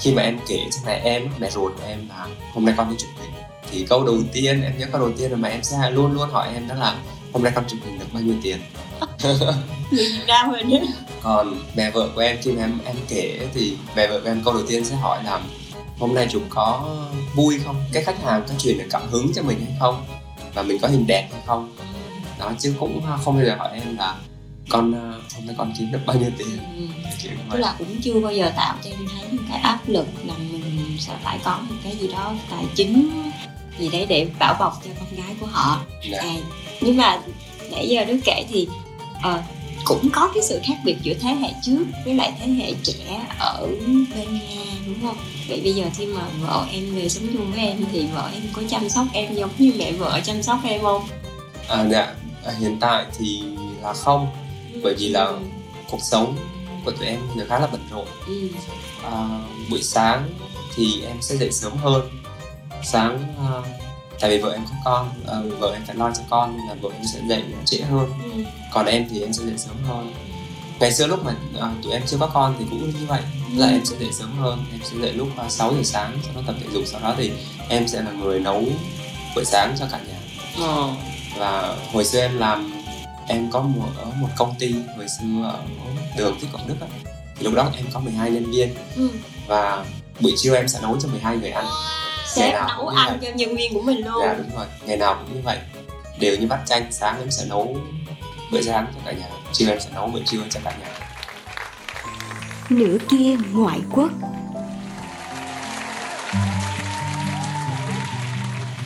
[0.00, 2.90] khi mà em kể cho mẹ em mẹ ruột của em là hôm nay con
[2.90, 3.32] đi chụp hình.
[3.70, 6.30] Thì câu đầu tiên em nhớ câu đầu tiên là mẹ em sẽ luôn luôn
[6.30, 6.96] hỏi em đó là
[7.32, 8.60] hôm nay con chụp hình được bao nhiêu tiền
[9.90, 10.86] Người Việt Nam mình á.
[11.22, 14.42] còn mẹ vợ của em khi mà em em kể thì mẹ vợ của em
[14.44, 15.40] câu đầu tiên sẽ hỏi là
[15.98, 16.88] hôm nay chụp có
[17.34, 20.04] vui không cái khách hàng có truyền được cảm hứng cho mình hay không
[20.54, 21.76] và mình có hình đẹp hay không
[22.38, 24.14] đó chứ cũng không bao giờ hỏi em là
[24.70, 27.28] con ờ, hôm nay con kiếm được bao nhiêu tiền Ừ.
[27.52, 30.96] Tức là cũng chưa bao giờ tạo cho em thấy cái áp lực là mình
[31.00, 33.10] sẽ phải có một cái gì đó tài chính
[33.78, 36.18] gì đấy để bảo bọc cho con gái của họ Dạ.
[36.20, 36.34] à,
[36.80, 37.20] nhưng mà
[37.70, 38.68] nãy giờ Đức kể thì
[39.22, 39.42] ờ,
[39.84, 43.20] cũng có cái sự khác biệt giữa thế hệ trước với lại thế hệ trẻ
[43.38, 45.16] ở bên Nga đúng không?
[45.48, 48.42] Vậy bây giờ khi mà vợ em về sống chung với em thì vợ em
[48.52, 51.02] có chăm sóc em giống như mẹ vợ chăm sóc em không?
[51.68, 53.42] à, dạ à, hiện tại thì
[53.82, 54.26] là không
[54.82, 55.32] Bởi vì là-
[55.90, 56.36] cuộc sống
[56.84, 58.48] của tụi em giờ khá là bận rộn ừ.
[59.04, 59.28] à,
[59.70, 60.30] buổi sáng
[60.74, 62.08] thì em sẽ dậy sớm hơn
[62.84, 63.50] sáng à,
[64.22, 66.74] tại vì vợ em có con à, vợ em phải lo cho con nên là
[66.80, 68.10] vợ em sẽ dậy trễ hơn.
[68.24, 68.42] Ừ.
[68.72, 70.14] còn em thì em sẽ dậy sớm hơn.
[70.80, 73.22] Ngày xưa lúc mà à, tụi em chưa có con thì cũng như vậy
[73.54, 74.64] là em sẽ dậy sớm hơn.
[74.72, 77.14] Em sẽ dậy lúc à, 6 giờ sáng sau đó tập thể dục sau đó
[77.18, 77.32] thì
[77.68, 78.64] em sẽ là người nấu
[79.36, 80.18] bữa sáng cho cả nhà.
[80.66, 80.88] Ờ.
[81.38, 82.72] và hồi xưa em làm
[83.26, 85.58] em có một ở một công ty hồi xưa ở
[86.16, 86.86] đường Thích Quảng Đức á.
[87.36, 88.74] Thì lúc đó em có 12 nhân viên.
[88.96, 89.08] Ừ.
[89.46, 89.84] và
[90.20, 91.64] buổi trưa em sẽ nấu cho 12 người ăn
[92.34, 93.30] Sếp nào nấu ăn vậy.
[93.30, 94.22] cho nhân viên của mình luôn.
[94.22, 94.66] dạ đúng rồi.
[94.86, 95.58] Ngày nào cũng như vậy.
[96.18, 97.76] Đều như bát chanh sáng em sẽ nấu
[98.50, 99.28] bữa sáng cho cả nhà.
[99.52, 100.86] Trưa em sẽ nấu bữa trưa cho cả nhà.
[102.68, 104.10] Nửa kia ngoại quốc.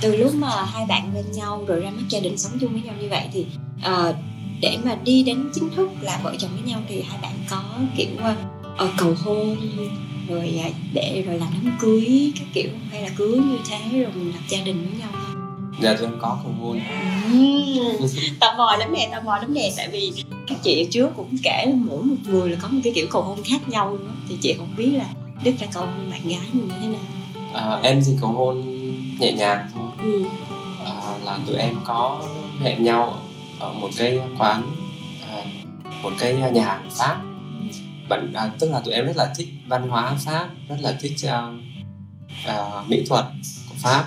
[0.00, 2.82] Từ lúc mà hai bạn bên nhau rồi ra mắt gia đình sống chung với
[2.82, 3.46] nhau như vậy thì
[3.82, 4.14] ờ,
[4.60, 7.62] để mà đi đến chính thức là vợ chồng với nhau thì hai bạn có
[7.96, 8.08] kiểu
[8.76, 9.56] ờ, cầu hôn
[10.28, 14.12] rồi à, để rồi làm đám cưới các kiểu hay là cưới như thế rồi
[14.14, 15.36] mình lập gia đình với nhau không?
[15.80, 16.80] dạ tụi em có cầu hôn
[18.40, 20.12] tò mò lắm nè tò mò lắm nè tại vì
[20.46, 23.06] các chị ở trước cũng kể là mỗi một người là có một cái kiểu
[23.10, 25.06] cầu hôn khác nhau nữa thì chị không biết là
[25.44, 27.00] đức phải cầu hôn bạn gái mình như thế nào
[27.54, 28.62] à, em thì cầu hôn
[29.18, 30.24] nhẹ nhàng thôi ừ.
[30.84, 30.92] à,
[31.24, 32.22] là tụi em có
[32.62, 33.20] hẹn nhau
[33.58, 34.62] ở một cái quán
[35.30, 35.44] à,
[36.02, 37.20] một cái nhà hàng pháp
[38.08, 41.12] bạn à, tức là tụi em rất là thích văn hóa pháp rất là thích
[41.28, 41.42] à,
[42.46, 42.56] à,
[42.88, 43.24] mỹ thuật
[43.68, 44.04] của pháp.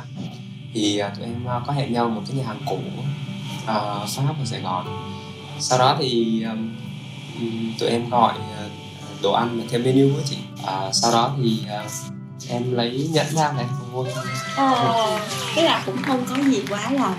[0.74, 2.78] Thì à, tụi em à, có hẹn nhau một cái nhà hàng cũ
[3.66, 3.76] à,
[4.16, 4.86] pháp ở sài gòn.
[5.60, 6.76] Sau đó thì um,
[7.80, 8.64] tụi em gọi à,
[9.24, 10.38] đồ ăn mà theo menu á chị.
[10.66, 11.84] À, sau đó thì à,
[12.50, 14.08] em lấy nhẫn ra này hôn
[14.56, 15.20] Ờ,
[15.56, 17.16] cái là cũng không có gì quá là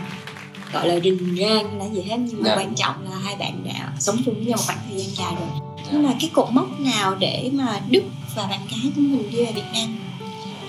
[0.73, 2.57] gọi là rình rang hay là gì hết nhưng mà Dạ.
[2.57, 5.35] quan trọng là hai bạn đã sống chung với nhau một khoảng thời gian dài
[5.41, 8.03] rồi nhưng mà cái cột mốc nào để mà Đức
[8.35, 9.99] và bạn gái của mình đi về Việt Nam?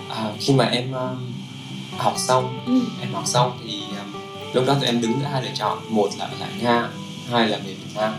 [0.09, 1.33] À, khi mà em um,
[1.97, 2.81] học xong ừ.
[3.01, 4.21] em học xong thì um,
[4.53, 6.89] lúc đó tụi em đứng giữa hai lựa chọn một là ở lại nga
[7.31, 8.13] hai là về việt nam.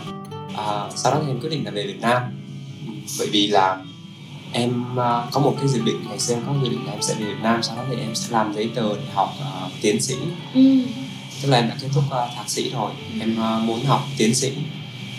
[0.57, 2.21] À, sau đó thì em quyết định là về việt nam.
[2.87, 3.77] Ừ, bởi vì là
[4.51, 7.01] em uh, có một cái dự định ngày xưa em có dự định là em
[7.01, 9.71] sẽ về việt nam sau đó thì em sẽ làm giấy tờ để học uh,
[9.81, 10.15] tiến sĩ.
[10.53, 10.79] Ừ.
[11.41, 12.91] tức là em đã kết thúc uh, thạc sĩ rồi.
[13.19, 14.51] Em uh, muốn học tiến sĩ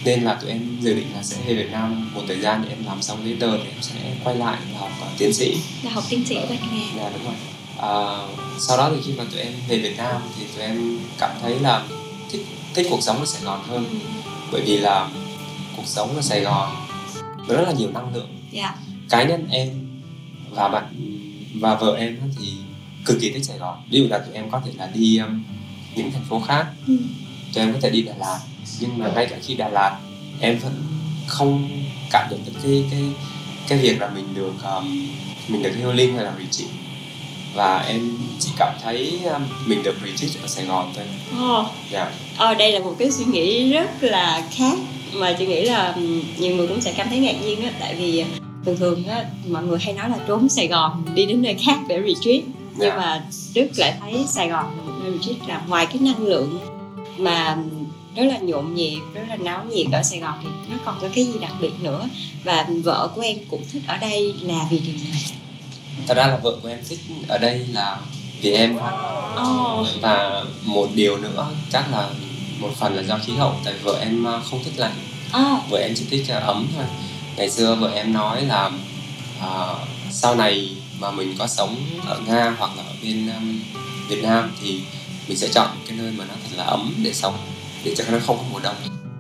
[0.05, 2.69] nên là tụi em dự định là sẽ về Việt Nam một thời gian để
[2.69, 5.57] em làm xong giấy tờ thì em sẽ quay lại và học uh, tiến sĩ.
[5.83, 7.35] Là học tiến sĩ bên Nga Dạ đúng rồi.
[7.79, 7.95] À,
[8.59, 11.61] sau đó thì khi mà tụi em về Việt Nam thì tụi em cảm thấy
[11.61, 11.85] là
[12.31, 13.85] thích thích cuộc sống ở Sài Gòn hơn.
[14.53, 15.09] Bởi vì là
[15.77, 16.71] cuộc sống ở Sài Gòn
[17.49, 18.39] rất là nhiều năng lượng.
[18.53, 18.75] Dạ.
[19.11, 19.71] Cá nhân em
[20.51, 20.85] và bạn
[21.61, 22.53] và vợ em thì
[23.05, 23.83] cực kỳ thích Sài Gòn.
[23.91, 25.45] Ví dụ là tụi em có thể là đi um,
[25.95, 26.67] những thành phố khác.
[26.87, 26.97] Ừ.
[27.55, 28.41] tụi em có thể đi Đà Lạt
[28.81, 29.99] nhưng mà ngay cả khi Đà Lạt
[30.41, 30.73] em vẫn
[31.27, 31.69] không
[32.11, 33.03] cảm nhận được cái cái
[33.69, 35.09] cái việc là mình được um,
[35.49, 36.71] mình được healing hay là retreat.
[37.55, 41.05] Và em chỉ cảm thấy um, mình được retreat ở Sài Gòn thôi.
[41.41, 42.11] Ồ, dạ.
[42.37, 44.79] Ờ, đây là một cái suy nghĩ rất là khác
[45.13, 47.71] mà chị nghĩ là ừm, nhiều người cũng sẽ cảm thấy ngạc nhiên á.
[47.81, 48.25] Tại vì
[48.65, 51.79] thường thường á mọi người hay nói là trốn Sài Gòn đi đến nơi khác
[51.89, 52.43] để retreat.
[52.77, 52.97] Nhưng Dạ.
[52.97, 53.25] mà
[53.55, 56.59] Đức lại thấy Sài Gòn là một nơi retreat là ngoài cái năng lượng
[57.19, 57.57] mà
[58.15, 61.09] rất là nhộn nhịp rất là náo nhiệt ở Sài Gòn thì nó còn có
[61.15, 62.09] cái gì đặc biệt nữa.
[62.45, 65.25] Và vợ của em cũng thích ở đây là vì điều này.
[66.07, 66.99] Thật ra là vợ của em thích
[67.29, 67.99] ở đây là
[68.41, 68.79] vì em
[69.37, 72.09] Ồ, và một điều nữa chắc là
[72.59, 74.95] một phần là do khí hậu tại vợ em uh, không thích lạnh.
[75.33, 76.85] À, vợ em chỉ thích uh, ấm thôi.
[77.37, 78.71] Ngày xưa vợ em nói là
[79.39, 79.79] uh,
[80.11, 83.61] sau này mà mình có sống ở nga hoặc là ở bên um,
[84.09, 84.81] việt nam thì
[85.29, 87.35] mình sẽ chọn cái nơi mà nó thật là ấm để sống
[87.85, 88.75] để cho nó không có mùa đông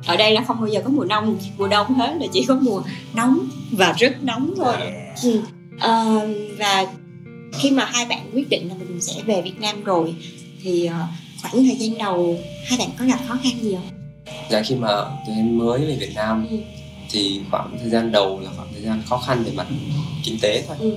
[0.07, 2.55] ở đây là không bao giờ có mùa đông mùa đông hết là chỉ có
[2.55, 2.83] mùa
[3.15, 3.39] nóng
[3.71, 4.75] và rất nóng thôi
[5.23, 5.41] ừ.
[5.81, 6.87] Ờ, và
[7.53, 10.15] khi mà hai bạn quyết định là mình sẽ về Việt Nam rồi
[10.63, 10.99] thì ờ,
[11.43, 13.89] khoảng thời gian đầu hai bạn có gặp khó khăn gì không?
[14.51, 14.89] dạ khi mà
[15.27, 16.57] tụi em mới về việt nam Ừ.
[17.11, 19.67] thì khoảng thời gian đầu là khoảng thời gian khó khăn về mặt
[20.25, 20.91] kinh tế thôi Ừ.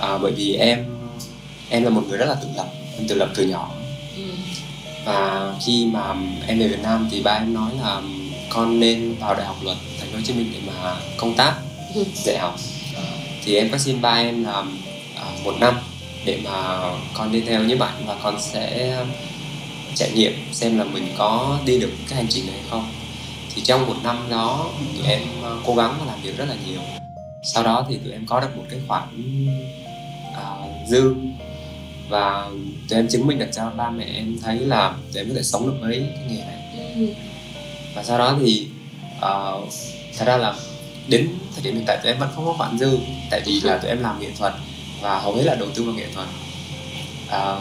[0.00, 0.84] à, bởi vì em
[1.68, 2.66] em là một người rất là tự lập
[2.98, 3.70] em tự lập từ nhỏ
[4.16, 4.22] Ừ.
[5.04, 6.14] và khi mà
[6.46, 8.00] em về Việt Nam thì ba em nói là
[8.48, 11.54] con nên vào đại học luật thành phố Hồ Chí Minh để mà công tác
[11.94, 12.04] Ừ.
[12.14, 12.56] dạy học.
[13.44, 14.52] Thì em có xin ba em là
[15.16, 15.74] à, một năm
[16.24, 16.80] để mà
[17.14, 18.96] con đi theo như bạn và con sẽ
[19.94, 22.88] trải nghiệm xem là mình có đi được cái hành trình này hay không.
[23.54, 24.66] Thì trong một năm đó
[24.98, 26.80] tụi em à, cố gắng và làm việc rất là nhiều.
[27.42, 29.02] Sau đó thì tụi em có được một cái khoản
[30.34, 30.44] à,
[30.88, 31.14] dư
[32.12, 32.46] và
[32.88, 35.42] tụi em chứng minh được cho ba mẹ em thấy là tụi em có thể
[35.42, 36.58] sống được với cái nghề này
[36.96, 37.06] Ừ.
[37.94, 38.66] và sau đó thì
[39.18, 39.68] uh,
[40.18, 40.54] thật ra là
[41.08, 42.98] đến thời điểm hiện tại tụi em vẫn không có khoản dư
[43.30, 44.52] tại vì là tụi em làm nghệ thuật
[45.02, 46.28] và hầu hết là đầu tư vào nghệ thuật
[47.28, 47.60] Ờ,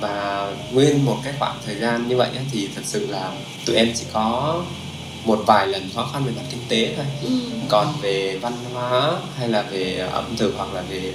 [0.00, 3.32] và nguyên một cái khoảng thời gian như vậy á, thì thật sự là
[3.66, 4.62] tụi em chỉ có
[5.24, 7.28] một vài lần khó khăn về mặt kinh tế thôi Ừ.
[7.68, 11.12] còn về văn hóa hay là về ẩm thực hoặc là về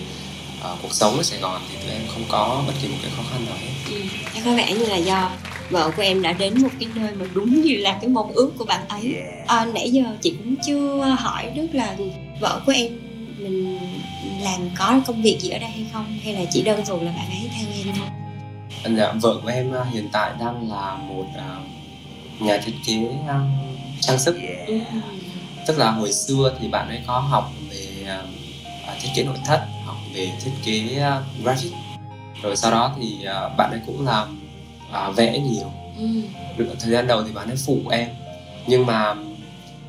[0.63, 3.11] ờ, cuộc sống ở Sài Gòn thì tụi em không có bất kỳ một cái
[3.17, 3.73] khó khăn nào hết.
[3.89, 4.01] Ừ.
[4.33, 5.31] Chắc có vẻ như là do
[5.69, 8.51] vợ của em đã đến một cái nơi mà đúng như là cái mong ước
[8.57, 9.15] của bạn ấy.
[9.47, 11.95] À, nãy giờ chị cũng chưa hỏi Đức là
[12.39, 12.91] vợ của em
[13.37, 13.79] mình
[14.41, 17.11] làm có công việc gì ở đây hay không hay là chỉ đơn thuần là
[17.11, 18.07] bạn ấy theo em thôi?
[18.97, 21.57] Dạ, vợ của em ờ, hiện tại đang là một ờ,
[22.39, 23.39] nhà thiết kế ờ,
[24.01, 24.37] trang sức.
[24.67, 24.79] Ừ.
[25.67, 28.25] tức là hồi xưa thì bạn ấy có học về ờ,
[29.01, 29.67] thiết kế nội thất
[30.13, 31.71] về thiết kế ờ, graphic.
[32.41, 34.39] Rồi sau đó thì ờ, bạn ấy cũng làm
[34.91, 35.71] ờ, vẽ nhiều.
[35.97, 36.65] Ừ.
[36.79, 38.09] thời gian đầu thì bạn ấy phụ em.
[38.67, 39.15] Nhưng mà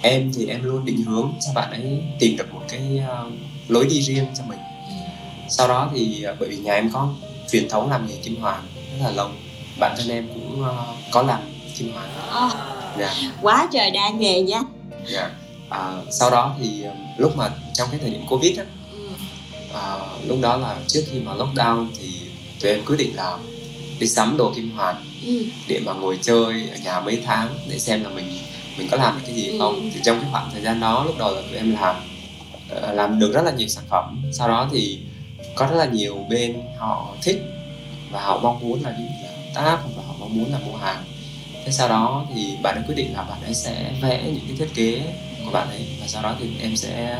[0.03, 3.01] em thì em luôn định hướng cho bạn ấy tìm được một cái
[3.69, 4.59] lối đi riêng cho mình.
[5.49, 7.09] Sau đó thì bởi vì nhà em có
[7.51, 9.29] truyền thống làm nghề kim hoàn rất là lâu
[9.81, 11.41] bản thân em cũng ờ, có làm
[11.79, 12.51] kim hoàn Ờ,
[12.99, 13.15] dạ.
[13.43, 14.61] Quá trời đa nghề nha.
[15.13, 15.31] Dạ.
[15.71, 16.85] À, sau đó thì
[17.17, 18.84] lúc mà trong cái thời điểm covid á ừ.
[19.75, 22.09] À, lúc đó là trước khi mà lockdown thì
[22.61, 23.39] tụi em quyết định là
[23.99, 25.45] đi sắm đồ kim hoàn Ừ.
[25.69, 28.39] để mà ngồi chơi ở nhà mấy tháng để xem là mình
[28.79, 29.91] mình có làm được cái gì hay không Ừ.
[29.95, 31.97] thì trong cái khoảng thời gian đó lúc đầu là tụi em làm
[32.71, 34.99] ờ, làm được rất là nhiều sản phẩm sau đó thì
[35.55, 37.43] có rất là nhiều bên họ thích
[38.11, 40.77] và họ mong muốn là đi là hợp tác và họ mong muốn là mua
[40.77, 41.05] hàng
[41.65, 44.57] thế sau đó thì bạn ấy quyết định là bạn ấy sẽ vẽ những cái
[44.59, 45.03] thiết kế
[45.45, 47.19] của bạn ấy và sau đó thì em sẽ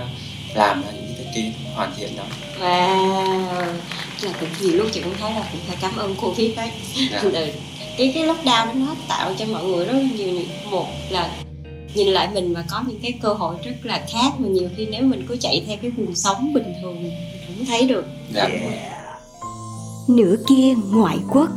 [0.55, 1.04] làm những
[1.35, 2.25] cái hoàn thiện đó
[2.61, 3.73] Wow
[4.23, 6.71] là cũng nhiều lúc chị cũng thấy là cũng phải cảm ơn Covid đấy
[7.11, 7.21] Dạ.
[7.21, 7.47] ừ.
[7.99, 11.31] cái cái lockdown đó nó tạo cho mọi người rất là nhiều một là
[11.95, 14.87] nhìn lại mình và có những cái cơ hội rất là khác mà nhiều khi
[14.87, 17.13] nếu mình cứ chạy theo cái cuộc sống bình thường mình
[17.47, 18.05] không thấy được
[18.35, 18.49] dạ.
[20.09, 21.49] nửa kia ngoại quốc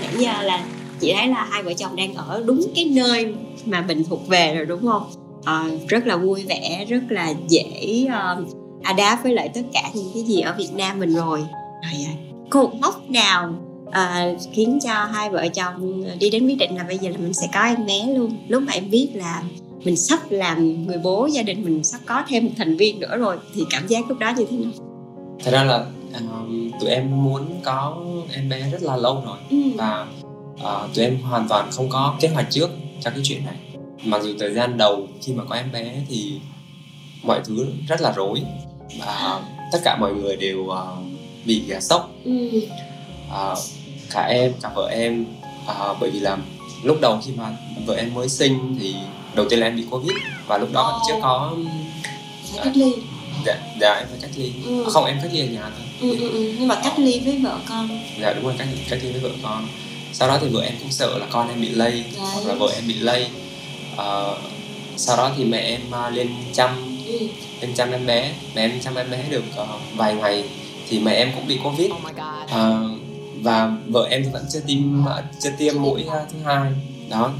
[0.00, 0.64] nãy giờ là
[1.00, 3.34] chị thấy là hai vợ chồng đang ở đúng cái nơi
[3.64, 5.10] mà mình thuộc về rồi đúng không
[5.48, 8.48] Ờ, rất là vui vẻ rất là dễ uh,
[8.82, 11.44] adapt với lại tất cả những cái gì ở Việt Nam mình rồi.
[11.82, 12.16] Rồi
[12.50, 13.54] có một mốc nào
[13.90, 17.32] à, khiến cho hai vợ chồng đi đến quyết định là bây giờ là mình
[17.32, 18.36] sẽ có em bé luôn?
[18.48, 19.42] Lúc mà em biết là
[19.84, 23.16] mình sắp làm người bố gia đình mình sắp có thêm một thành viên nữa
[23.16, 24.72] rồi thì cảm giác lúc đó như thế nào?
[25.44, 25.84] Thật ra là
[26.14, 27.96] um, tụi em muốn có
[28.34, 29.56] em bé rất là lâu rồi ừ.
[29.76, 30.06] và
[30.54, 32.70] uh, tụi em hoàn toàn không có kế hoạch trước
[33.00, 33.54] cho cái chuyện này
[34.04, 36.32] mặc dù thời gian đầu khi mà có em bé thì
[37.22, 38.42] mọi thứ rất là rối
[38.98, 39.40] và
[39.72, 40.76] tất cả mọi người đều uh,
[41.44, 42.10] bị uh, sốc.
[42.24, 42.60] Ừ.
[43.28, 43.58] uh,
[44.10, 45.24] cả em cả vợ em
[45.64, 46.36] uh, bởi vì là
[46.82, 48.94] lúc đầu khi mà vợ em mới sinh thì
[49.34, 51.56] đầu tiên là em bị covid và lúc đó chưa có
[52.52, 52.92] phải cách ly.
[53.46, 54.52] Dạ, dạ em phải cách ly.
[54.66, 54.84] Ừ.
[54.86, 55.86] không em cách ly ở nhà thôi.
[56.00, 56.54] Ừ, ừ, ừ.
[56.58, 57.88] nhưng mà cách ly với vợ con.
[58.20, 59.66] Dạ đúng rồi cách cách ly với vợ con.
[60.12, 62.72] Sau đó thì vợ em cũng sợ là con em bị lây hoặc là vợ
[62.74, 63.26] em bị lây
[63.98, 64.38] Ờ,
[64.96, 66.70] sau đó thì mẹ em uh, lên chăm
[67.06, 67.18] ừ.
[67.60, 68.32] lên chăm em bé.
[68.54, 70.44] Mẹ em chăm em bé được uh, vài ngày
[70.88, 71.90] thì mẹ em cũng bị covid.
[72.50, 72.88] Ờ,
[73.42, 76.72] và vợ em thì vẫn chưa tiêm uh, chưa tiêm mũi uh, thứ hai.
[77.10, 77.32] Đó.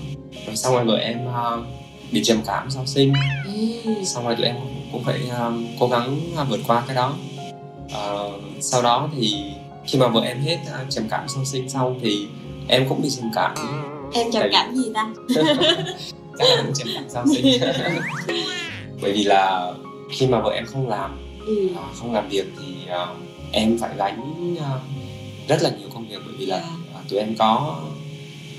[0.47, 1.67] Rồi xong rồi vợ em uh,
[2.13, 3.13] bị trầm cảm sau sinh.
[3.85, 3.95] Ừ.
[4.05, 4.57] xong rồi tụi em
[4.93, 7.15] cũng phải um, cố gắng uh, vượt qua cái đó.
[7.93, 8.31] Ờ,
[8.61, 9.35] sau đó thì
[9.87, 12.27] khi mà vợ em hết uh, trầm cảm sau sinh xong thì
[12.69, 13.55] em cũng bị trầm cảm.
[14.13, 15.09] Em trầm Tại cảm gì ta
[16.39, 17.61] chắc là cũng trầm cảm sau sinh
[19.03, 19.73] bởi vì là
[20.11, 21.69] khi mà vợ em không làm ừ.
[21.73, 23.17] uh, không làm việc thì uh,
[23.53, 24.83] em phải gánh uh,
[25.49, 26.19] rất là nhiều công việc.
[26.27, 27.81] Bởi vì là uh, tụi em có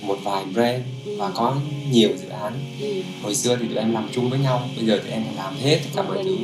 [0.01, 1.15] một vài brand Ừ.
[1.17, 1.55] và có
[1.91, 2.53] nhiều dự án.
[2.81, 2.87] Ừ.
[3.23, 5.53] hồi xưa thì tụi em làm chung với nhau bây giờ tụi em phải làm
[5.55, 6.37] hết tất cả mọi thứ.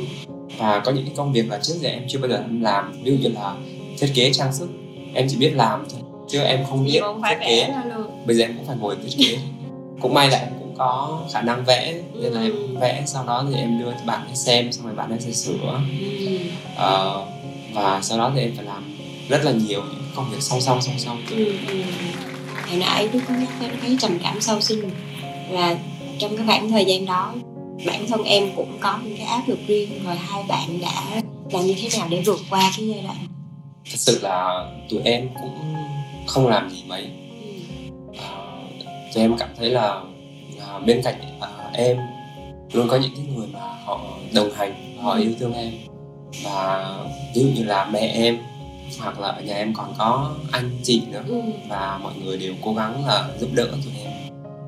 [0.58, 2.92] Và có những cái công việc là trước giờ em chưa bao giờ em làm.
[3.02, 3.54] Ví dụ như là
[3.98, 4.68] thiết kế trang sức.
[5.14, 7.74] Em chỉ biết làm thôi chứ em không biết thiết kế.
[8.26, 9.38] bây giờ em cũng phải ngồi thiết kế.
[10.00, 13.44] Cũng may là em cũng có khả năng vẽ nên là em vẽ sau đó
[13.50, 15.80] thì em đưa cho bạn ấy xem xong rồi bạn ấy sẽ sửa.
[16.76, 17.24] Ờ,
[17.72, 18.82] và sau đó thì em phải làm
[19.28, 21.44] rất là nhiều những công việc song song song song Ừ.
[21.68, 21.82] ừ.
[22.68, 24.90] hồi nãy tôi có nhắc đến cái trầm cảm sau sinh
[25.50, 25.76] là
[26.18, 27.34] trong cái khoảng thời gian đó
[27.86, 31.22] bản thân em cũng có những cái áp lực riêng rồi hai bạn đã
[31.52, 33.16] làm như thế nào để vượt qua cái giai đoạn
[33.90, 35.74] thật sự là tụi em cũng
[36.26, 37.48] không làm gì mấy ừ.
[38.18, 38.62] Ờ,
[39.14, 40.00] tụi em cảm thấy là à,
[40.86, 41.96] bên cạnh à, em
[42.72, 44.00] luôn có những cái người mà họ
[44.34, 45.72] đồng hành họ yêu thương em.
[46.44, 46.94] Và
[47.34, 48.38] ví dụ như là mẹ em
[49.00, 51.22] hoặc là ở nhà em còn có anh chị nữa.
[51.28, 51.40] Ừ.
[51.68, 54.12] và mọi người đều cố gắng là giúp đỡ tụi em.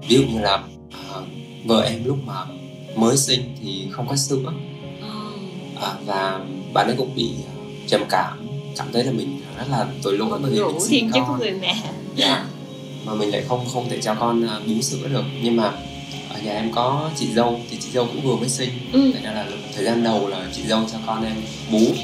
[0.09, 1.21] Ví dụ như là à,
[1.65, 2.45] vợ em lúc mà
[2.97, 4.53] mới sinh thì không có sữa.
[5.03, 5.89] Ờ.
[5.89, 6.41] à, và
[6.75, 7.31] bạn ấy cũng bị
[7.87, 8.49] trầm cảm
[8.79, 11.39] cảm thấy là mình rất là tội lỗi bởi vì mình sinh con.
[11.39, 11.75] người mẹ.
[12.17, 12.47] Dạ.
[13.05, 15.25] Mà mình lại không không thể cho con bú sữa được.
[15.43, 15.73] Nhưng mà
[16.39, 18.71] ở nhà em có chị dâu thì chị dâu cũng vừa mới sinh.
[18.93, 19.13] Ừ.
[19.15, 21.37] thành ra là thời gian đầu là chị dâu cho con em
[21.71, 21.95] bú.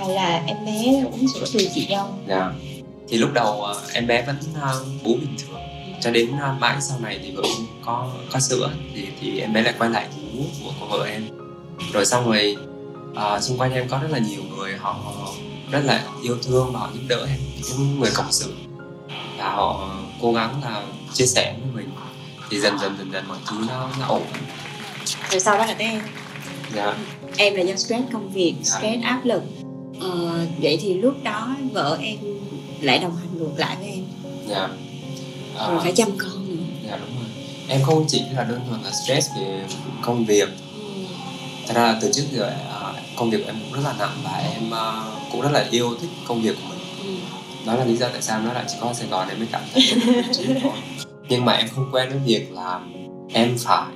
[0.00, 2.06] Rồi là em bé uống sữa từ chị dâu.
[2.28, 2.52] Dạ.
[3.08, 4.72] Thì lúc đầu à, em bé vẫn à,
[5.04, 5.60] bú bình thường.
[6.00, 8.70] Cho đến mãi sau này thì vợ em có có sữa.
[8.94, 11.28] Thì thì em bé lại quay lại bú của, của vợ em.
[11.92, 12.56] Rồi xong rồi
[13.14, 14.96] à, xung quanh em có rất là nhiều người họ
[15.70, 17.38] rất là yêu thương và họ giúp đỡ em.
[17.56, 18.54] Những người cộng sự.
[19.38, 21.91] Và họ cố gắng là chia sẻ với mình
[22.52, 24.22] thì dần dần dần dần mọi thứ nó nó ổn.
[25.30, 26.00] Rồi sau đó là tới em.
[26.74, 26.94] Dạ.
[27.36, 28.78] Em là do stress công việc Dạ.
[28.78, 29.42] stress áp lực.
[30.00, 32.16] Ờ, vậy thì lúc đó vợ em
[32.80, 34.04] lại đồng hành ngược lại với em.
[34.48, 34.68] Dạ.
[35.58, 36.62] À, rồi phải chăm con nữa.
[36.90, 37.26] Dạ đúng rồi.
[37.68, 39.64] Em không chỉ là đơn thuần là stress về
[40.02, 40.48] công việc.
[40.74, 40.88] Ừ.
[41.66, 44.30] thật ra từ trước giờ à, công việc của em cũng rất là nặng và
[44.54, 46.78] em à, cũng rất là yêu thích công việc của mình.
[47.02, 47.66] Ừ.
[47.66, 49.48] đó là lý do tại sao nó lại chỉ có ở Sài Gòn em mới
[49.52, 49.82] cảm thấy
[50.32, 50.72] chí thôi
[51.28, 52.80] nhưng mà em không quen với việc là
[53.32, 53.86] em phải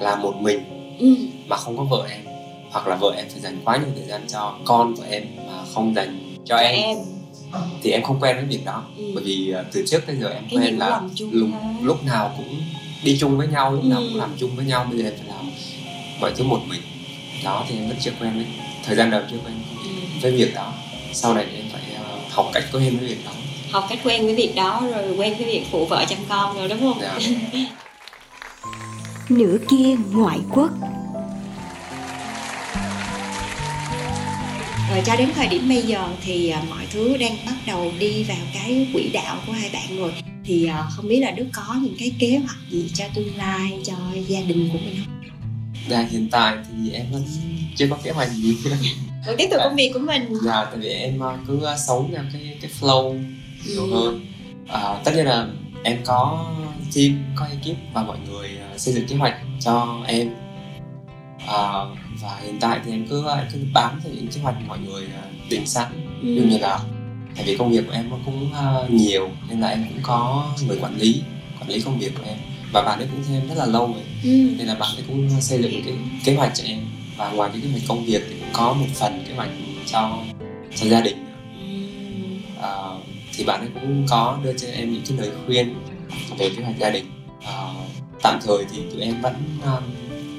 [0.00, 0.60] làm một mình
[0.98, 1.14] Ừ.
[1.46, 2.20] mà không có vợ em.
[2.70, 5.52] Hoặc là vợ em phải dành quá nhiều thời gian cho con của em mà
[5.74, 6.96] không dành cho em, em.
[7.82, 8.82] Thì em không quen với việc đó.
[8.96, 9.04] Ừ.
[9.14, 11.00] bởi vì à, từ trước tới giờ em cái quen là
[11.30, 11.48] lúc,
[11.82, 12.60] lúc nào cũng
[13.04, 14.06] đi chung với nhau lúc nào Ừ.
[14.10, 14.86] cũng làm chung với nhau.
[14.90, 15.50] Bây giờ em phải làm
[16.20, 16.80] mọi thứ một mình.
[17.44, 18.46] Đó thì em vẫn chưa quen với
[18.84, 19.54] thời gian đầu chưa quen.
[19.84, 19.88] Ừ.
[20.22, 20.72] với việc đó
[21.12, 23.30] sau này thì em phải ờ, học cách quen với việc đó
[23.74, 26.68] học cách quen với việc đó rồi quen với việc phụ vợ chăm con rồi
[26.68, 26.98] đúng không?
[27.02, 27.18] Dạ.
[29.28, 30.70] nửa kia ngoại quốc.
[34.90, 38.24] Rồi cho đến thời điểm bây giờ thì à, mọi thứ đang bắt đầu đi
[38.24, 40.12] vào cái quỹ đạo của hai bạn rồi.
[40.44, 43.78] Thì à, không biết là đức có những cái kế hoạch gì cho tương lai
[43.84, 43.94] cho
[44.28, 45.32] gia đình của mình không?
[45.88, 47.24] Dạ hiện tại thì em vẫn
[47.76, 48.56] chưa có kế hoạch gì.
[49.26, 50.34] Vẫn tiếp tục công việc của mình.
[50.44, 53.24] Dạ tại vì em ờ, cứ sống theo cái cái flow
[53.68, 53.90] nhiều Ừ.
[53.92, 54.26] hơn
[54.68, 55.46] à, tất nhiên là
[55.84, 56.50] em có
[56.94, 60.30] team có ekip và mọi người ờ, xây dựng kế hoạch cho em
[61.46, 61.72] à,
[62.20, 65.02] và hiện tại thì em cứ em cứ bám theo những kế hoạch mọi người
[65.22, 65.86] ờ, định sẵn
[66.22, 66.28] Ừ.
[66.28, 66.78] như là
[67.36, 68.50] tại vì công việc của em nó cũng
[68.88, 71.22] nhiều nên là em cũng có người quản lý
[71.60, 72.36] quản lý công việc của em
[72.72, 74.28] và bạn ấy cũng theo em rất là lâu rồi Ừ.
[74.58, 75.94] nên là bạn ấy cũng xây dựng cái
[76.24, 76.78] kế hoạch cho em
[77.16, 79.48] và ngoài cái kế hoạch công việc thì cũng có một phần kế hoạch
[79.86, 80.18] cho
[80.76, 81.16] cho gia đình.
[81.26, 81.33] À,
[83.36, 85.74] thì bạn ấy cũng có đưa cho em những cái lời khuyên
[86.38, 87.04] về kế hoạch gia đình.
[87.46, 87.72] À,
[88.22, 89.82] tạm thời thì tụi em vẫn um,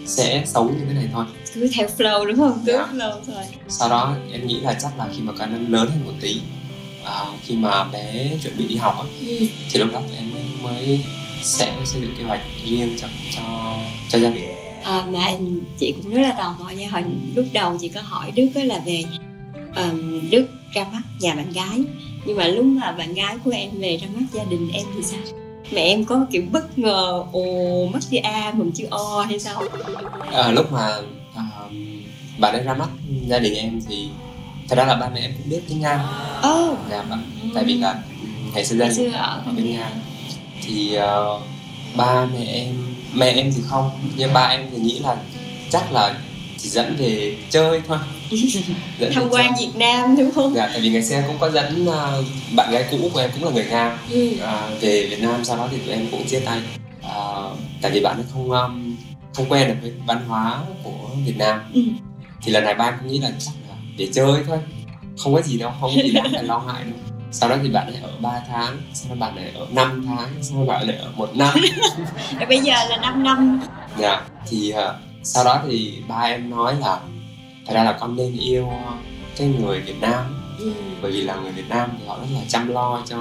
[0.05, 1.25] sẽ sống như thế này thôi.
[1.53, 2.63] Cứ theo flow đúng không?
[2.65, 2.87] Cứ Dạ.
[2.93, 3.43] flow thôi.
[3.67, 6.41] Sau đó em nghĩ là chắc là khi mà con em lớn hơn một tí
[7.03, 9.45] à, khi mà bé chuẩn bị đi học á, Ừ.
[9.71, 10.99] thì lúc đó tụi em mới, mới
[11.41, 13.41] sẽ xây dựng kế hoạch riêng cho cho
[14.09, 14.43] cho gia đình.
[14.83, 15.27] À, mà
[15.79, 17.03] chị cũng rất là tò mò nha hồi
[17.35, 19.03] lúc đầu chị có hỏi Đức là về
[19.75, 21.83] ờm, Đức ra mắt nhà bạn gái
[22.26, 25.03] nhưng mà lúc mà bạn gái của em về ra mắt gia đình em thì
[25.03, 25.19] sao?
[25.71, 27.45] Mẹ em có kiểu bất ngờ ồ
[27.93, 29.63] mắt chữ A mừng chữ O hay sao?
[30.32, 31.01] À, lúc mà
[31.36, 31.43] à,
[32.39, 32.89] bạn ấy ra mắt
[33.28, 34.07] gia đình em thì
[34.69, 36.05] thật ra là ba mẹ em cũng biết tiếng Nga.
[36.41, 36.76] Ồ.
[36.89, 37.23] Dạ bạn
[37.53, 38.03] tại vì là
[38.53, 39.89] ngày xưa gia đình ở bên Nga.
[40.61, 41.39] Thì ờ,
[41.95, 42.73] ba mẹ em
[43.13, 43.91] mẹ em thì không.
[44.15, 45.17] Nhưng ba em thì nghĩ là
[45.69, 46.15] chắc là
[46.66, 47.97] chỉ dẫn về chơi thôi.
[48.99, 49.68] Dẫn tham quan chơi.
[49.68, 50.53] Việt Nam đúng không?
[50.55, 52.24] Dạ tại vì ngày xưa cũng có dẫn ờ,
[52.55, 53.97] bạn gái cũ của em cũng là người Nga.
[54.11, 54.38] Ừ.
[54.41, 56.61] à, về Việt Nam sau đó thì tụi em cũng chia tay.
[57.03, 57.16] À,
[57.82, 58.95] tại vì bạn ấy không um,
[59.34, 61.59] không quen được với văn hóa của Việt Nam.
[61.74, 61.82] Ừ.
[62.41, 64.57] thì lần này ba cũng nghĩ là chắc là để chơi thôi.
[65.18, 66.99] Không có gì đâu không có gì đáng phải lo ngại đâu.
[67.32, 70.30] Sau đó thì bạn ấy ở 3 tháng sau đó bạn ấy ở 5 tháng
[70.41, 71.53] sau đó bạn ấy ở một năm.
[72.49, 73.59] Bây giờ là 5 năm.
[73.97, 76.99] Dạ thì ờ, sau đó thì ba em nói là
[77.65, 78.69] thật ra là con nên yêu
[79.38, 80.23] cái người Việt Nam.
[80.59, 80.71] Ừ.
[81.01, 83.17] bởi vì là người Việt Nam thì họ rất là chăm lo cho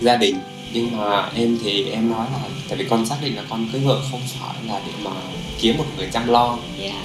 [0.00, 0.36] gia đình.
[0.72, 2.38] Nhưng mà em thì em nói là
[2.68, 5.10] tại vì con xác định là con cưới vợ không phải là để mà
[5.60, 7.02] kiếm một người chăm lo dạ.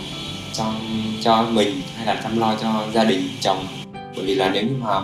[0.54, 0.74] cho
[1.22, 3.68] cho mình hay là chăm lo cho gia đình chồng.
[3.94, 5.02] Bởi vì là nếu như mà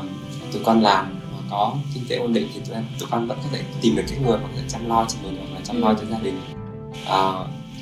[0.52, 3.50] tụi con làm mà có kinh tế ổn định thì tụi, tụi con vẫn có
[3.52, 5.82] thể tìm được cái người mà có thể chăm lo cho mình hoặc là chăm
[5.82, 6.42] lo cho gia đình.
[7.08, 7.32] À,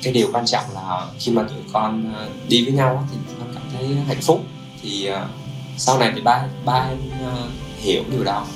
[0.04, 3.36] cái điều quan trọng là khi mà tụi con à, đi với nhau thì tụi
[3.38, 4.40] con cảm thấy hạnh phúc
[4.82, 5.28] thì à,
[5.76, 7.32] sau này thì ba ba em à,
[7.78, 8.46] hiểu điều đó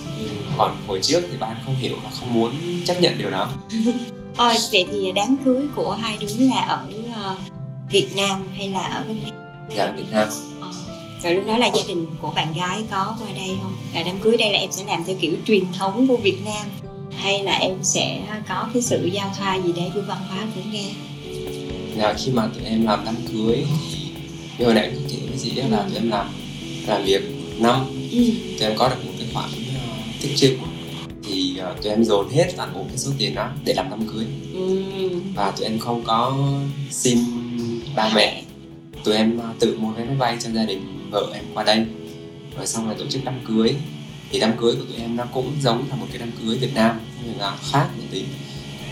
[0.58, 2.52] còn hồi trước thì ba em không hiểu và không muốn
[2.84, 3.48] chấp nhận điều đó
[4.36, 7.36] Ôi, vậy thì đám cưới của hai đứa là ở ờ,
[7.90, 9.16] Việt Nam hay là ở bên
[9.76, 10.28] dạ ở Việt Nam
[10.60, 10.70] Ờ.
[11.22, 13.72] Rồi lúc đó là gia đình của bạn gái có qua đây không?
[13.94, 16.66] Là đám cưới đây là em sẽ làm theo kiểu truyền thống của Việt Nam
[17.18, 20.60] hay là em sẽ có cái sự giao thoa gì đấy với văn hóa của
[20.72, 21.07] Nga?
[21.98, 23.64] Dạ, khi mà tụi em làm đám cưới
[24.58, 24.94] như hồi nãy em
[25.28, 26.26] với chị ấy là tụi em làm
[26.86, 27.22] làm việc
[27.58, 27.84] năm.
[28.12, 28.18] Ừ.
[28.58, 30.56] tụi em có được một cái khoản uh, tích trữ
[31.24, 34.06] thì uh, tụi em dồn hết toàn bộ cái số tiền đó để làm đám
[34.06, 34.24] cưới
[34.54, 34.80] Ừ.
[35.34, 36.38] và tụi em không có
[36.90, 37.18] xin
[37.96, 38.42] ba mẹ.
[39.04, 41.86] Tụi em uh, tự mua vé máy bay cho gia đình vợ em qua đây.
[42.56, 43.74] Rồi xong rồi tổ chức đám cưới
[44.30, 46.74] thì đám cưới của tụi em nó cũng giống là một cái đám cưới Việt
[46.74, 48.22] Nam nhưng là khác một tí.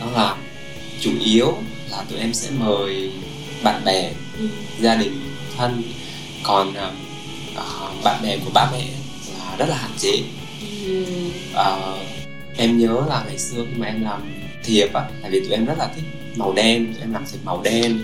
[0.01, 0.37] Đó là
[1.01, 1.55] chủ yếu
[1.91, 3.11] là tụi em sẽ mời
[3.63, 4.47] bạn bè Ừ.
[4.81, 5.21] gia đình
[5.57, 5.83] thân
[6.43, 6.91] còn à,
[7.57, 7.65] à,
[8.05, 8.85] bạn bè của ba mẹ
[9.39, 10.13] là rất là hạn chế
[10.87, 11.05] Ừ.
[11.55, 11.77] à,
[12.57, 14.21] em nhớ là ngày xưa khi mà em làm
[14.65, 16.05] thiệp á tại vì tụi em rất là thích
[16.37, 17.99] màu đen tụi em làm thiệp màu đen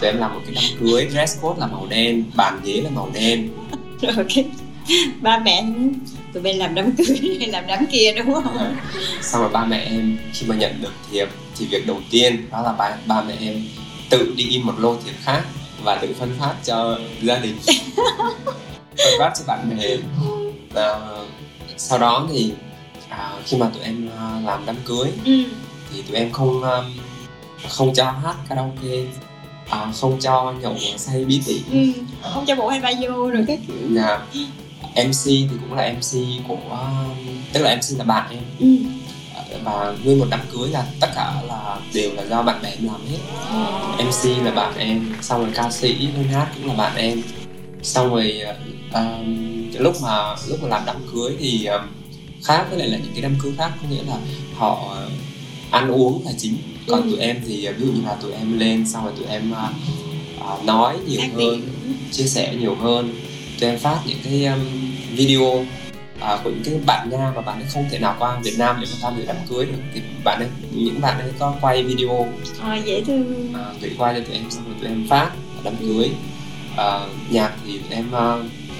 [0.00, 2.90] tụi em làm một cái đám cưới dress code là màu đen bàn ghế là
[2.90, 3.48] màu đen
[4.34, 4.44] cái
[5.20, 5.64] ba mẹ
[6.32, 8.58] tụi bên làm đám cưới hay làm đám kia đúng không?
[8.58, 8.72] Ờ,
[9.22, 11.28] xong rồi ba mẹ em khi mà nhận được thiệp
[11.60, 13.64] thì việc đầu tiên đó là ba ba mẹ em
[14.10, 15.42] tự đi in một lô thiệp khác
[15.84, 17.58] và tự phân phát cho gia đình
[18.96, 19.96] phân phát cho bạn bè
[20.70, 21.00] và
[21.76, 22.52] sau đó thì
[23.08, 25.42] à, khi mà tụi em à, làm đám cưới Ừ.
[25.92, 26.84] thì tụi em không um,
[27.68, 29.04] không cho hát karaoke
[29.70, 31.78] à, không cho nhậu say bí tỉ Ừ.
[32.34, 33.76] Không cho bộ hay ba vô rồi các kiểu.
[33.90, 34.18] nhà
[34.96, 38.66] MC thì cũng là MC của um, tức là MC là bạn em Ừ.
[39.64, 42.86] và nguyên một đám cưới là tất cả là đều là do bạn bè em
[42.86, 43.18] làm hết.
[44.04, 47.22] MC là bạn em xong rồi ca sĩ lên hát cũng là bạn em.
[47.82, 48.40] Xong rồi
[48.94, 51.82] um, lúc mà lúc mà làm đám cưới thì um,
[52.44, 54.16] khác với lại là những cái đám cưới khác có nghĩa là
[54.56, 54.96] họ
[55.70, 56.56] ăn uống là chính.
[56.88, 57.10] Còn Ừ.
[57.10, 59.58] tụi em thì ví dụ như là tụi em lên xong rồi tụi em uh,
[60.54, 61.60] uh, nói nhiều hơn
[62.12, 63.14] chia sẻ nhiều hơn.
[63.60, 64.60] Tụi em phát những cái um,
[65.16, 65.64] video
[66.20, 68.76] à, của những cái bạn Nga mà bạn ấy không thể nào qua Việt Nam
[68.80, 71.82] để mà tham dự đám cưới được thì bạn ấy những bạn ấy có quay
[71.82, 72.28] video.
[72.60, 73.52] Ờ, dễ thương.
[73.54, 75.30] à, gửi qua cho tụi em xong rồi tụi em phát
[75.64, 76.10] đám cưới.
[76.76, 77.00] À,
[77.30, 78.32] nhạc thì tụi em à,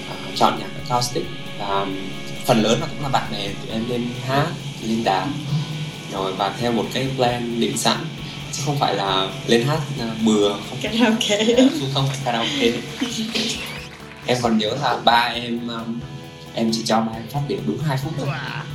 [0.09, 1.25] à, chọn nhạc acoustic.
[1.59, 1.87] Và
[2.47, 4.47] phần lớn là cũng là bạn bè tụi em lên hát
[4.83, 5.33] lên đàn.
[6.13, 7.97] Rồi và theo một cái plan định sẵn
[8.53, 11.47] chứ không phải là lên hát à, bừa không Karaoke.
[11.95, 12.73] không phải karaoke.
[14.27, 15.69] Em còn nhớ là ba em
[16.61, 18.29] em chỉ cho ba em phát biểu đúng 2 phút thôi.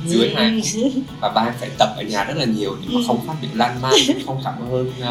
[0.06, 0.92] Dưới hai phút.
[1.20, 3.50] Và ba em phải tập ở nhà rất là nhiều để mà không phát biểu
[3.54, 3.92] lan man
[4.26, 5.04] không cảm ơn uh,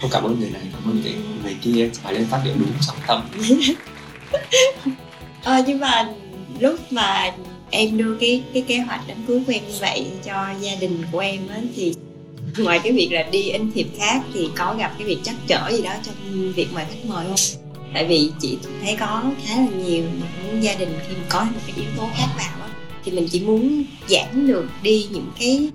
[0.00, 1.90] không cảm ơn người này cảm ơn cái người kia.
[2.02, 3.22] Phải lên phát biểu đúng trọng tâm.
[5.44, 6.08] Ờ, nhưng mà
[6.60, 7.32] lúc mà
[7.70, 11.02] em đưa cái cái kế hoạch đám cưới của em như vậy cho gia đình
[11.12, 11.94] của em á thì
[12.58, 15.70] ngoài cái việc là đi in thiệp khác thì có gặp cái việc trắc trở
[15.70, 16.14] gì đó trong
[16.52, 17.63] việc mời khách mời không
[17.94, 20.04] tại vì chị thấy có khá là nhiều
[20.42, 22.66] những gia đình khi mà có một cái yếu tố khác vào đó,
[23.04, 25.68] thì mình chỉ muốn giảm được đi những cái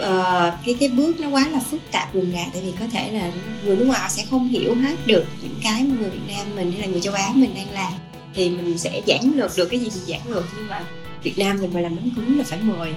[0.00, 3.12] uh, cái cái bước nó quá là phức tạp rườm rà tại vì có thể
[3.12, 3.32] là
[3.64, 6.46] người nước ngoài họ sẽ không hiểu hết được những cái mà người Việt Nam
[6.56, 7.92] mình hay là người châu Á mình đang làm.
[8.34, 10.84] Thì mình sẽ giảng lược được cái gì thì giảng lược nhưng mà
[11.22, 12.92] Việt Nam mình mà làm bánh cứng là phải mời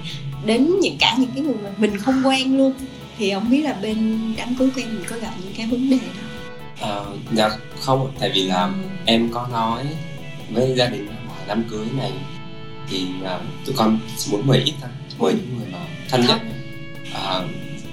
[0.46, 2.72] đến những cả những cái người mà mình không quen luôn.
[3.18, 5.96] Thì không biết là bên đám cưới quen mình có gặp những cái vấn đề
[5.96, 6.29] đó
[6.80, 7.50] Ờ, dạ
[7.80, 8.70] không tại vì là
[9.06, 9.86] em có nói
[10.50, 11.14] với gia đình là
[11.48, 12.12] đám cưới này
[12.90, 15.78] thì uh, tụi con chỉ muốn mời ít thôi mời những người mà
[16.08, 16.40] thân nhất.
[17.14, 17.44] Ờ,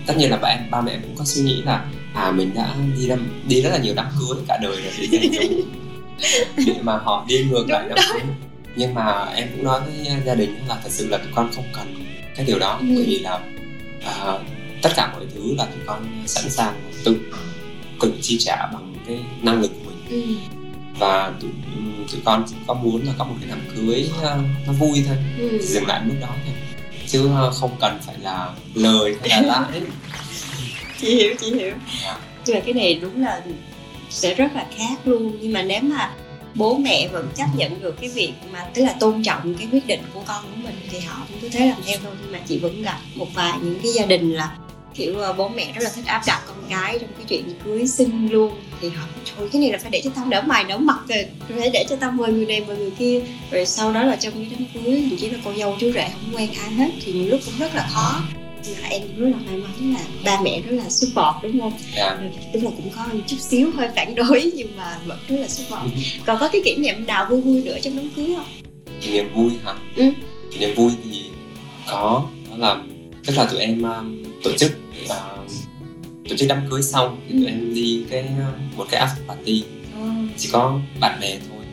[0.05, 2.75] tất nhiên là ba em ba mẹ cũng có suy nghĩ là à mình đã
[2.97, 5.07] đi đám, đi rất là nhiều đám cưới cả đời rồi
[6.67, 8.21] để mà họ đi ngược lại đám cưới.
[8.75, 11.65] Nhưng mà em cũng nói với gia đình là thật sự là tụi con không
[11.73, 11.95] cần
[12.35, 12.85] cái điều đó Ừ.
[12.95, 13.39] bởi vì là
[14.05, 14.38] à,
[14.81, 17.17] tất cả mọi thứ là tụi con sẵn sàng tự
[18.01, 20.33] tự chi trả bằng cái năng lực của mình ừ.
[20.99, 21.51] và tụi,
[22.11, 24.23] tụi con có muốn là có một cái đám cưới uh,
[24.67, 25.59] nó vui thôi Ừ.
[25.61, 26.55] dừng lại mức đó thôi
[27.07, 29.81] chứ uh, không cần phải là lời hay là lãi
[31.01, 31.73] chị hiểu chị hiểu
[32.03, 32.17] Dạ.
[32.45, 33.41] nhưng mà cái này đúng là
[34.09, 36.11] sẽ rất là khác luôn nhưng mà nếu mà
[36.55, 39.87] bố mẹ vẫn chấp nhận được cái việc mà tức là tôn trọng cái quyết
[39.87, 42.39] định của con của mình thì họ cũng cứ thế làm theo thôi nhưng mà
[42.47, 44.57] chị vẫn gặp một vài những cái gia đình là
[44.97, 47.87] kiểu ờ, bố mẹ rất là thích áp đặt con cái trong cái chuyện cưới
[47.87, 48.51] xin luôn.
[48.81, 51.25] Thì họ thôi cái này là phải để cho tao đỡ mày đỡ mặt rồi
[51.59, 53.21] phải để cho tao mời người này mời người kia.
[53.51, 56.09] Rồi sau đó là trong cái đám cưới thậm chí là cô dâu chú rể
[56.13, 58.21] không quen ai hết thì nhiều lúc cũng rất là khó.
[58.81, 61.73] Mà em rất là may mắn là ba mẹ rất là support đúng không?
[61.95, 62.17] Dạ.
[62.53, 65.47] tức là cũng có một chút xíu hơi phản đối nhưng mà vẫn rất là
[65.47, 65.81] support.
[66.25, 68.45] Còn có cái kỷ niệm nào vui vui nữa trong đám cưới không?
[69.01, 69.73] Kỷ niệm vui hả?
[69.95, 70.03] Ừ.
[70.51, 71.21] kỷ niệm vui thì
[71.87, 72.77] có đó là
[73.25, 74.71] tức là tụi em um, tổ chức
[75.09, 75.51] uh,
[76.29, 79.63] tổ chức đám cưới xong thì tụi em đi cái uh, một cái after party.
[80.37, 81.65] Chỉ có bạn bè thôi.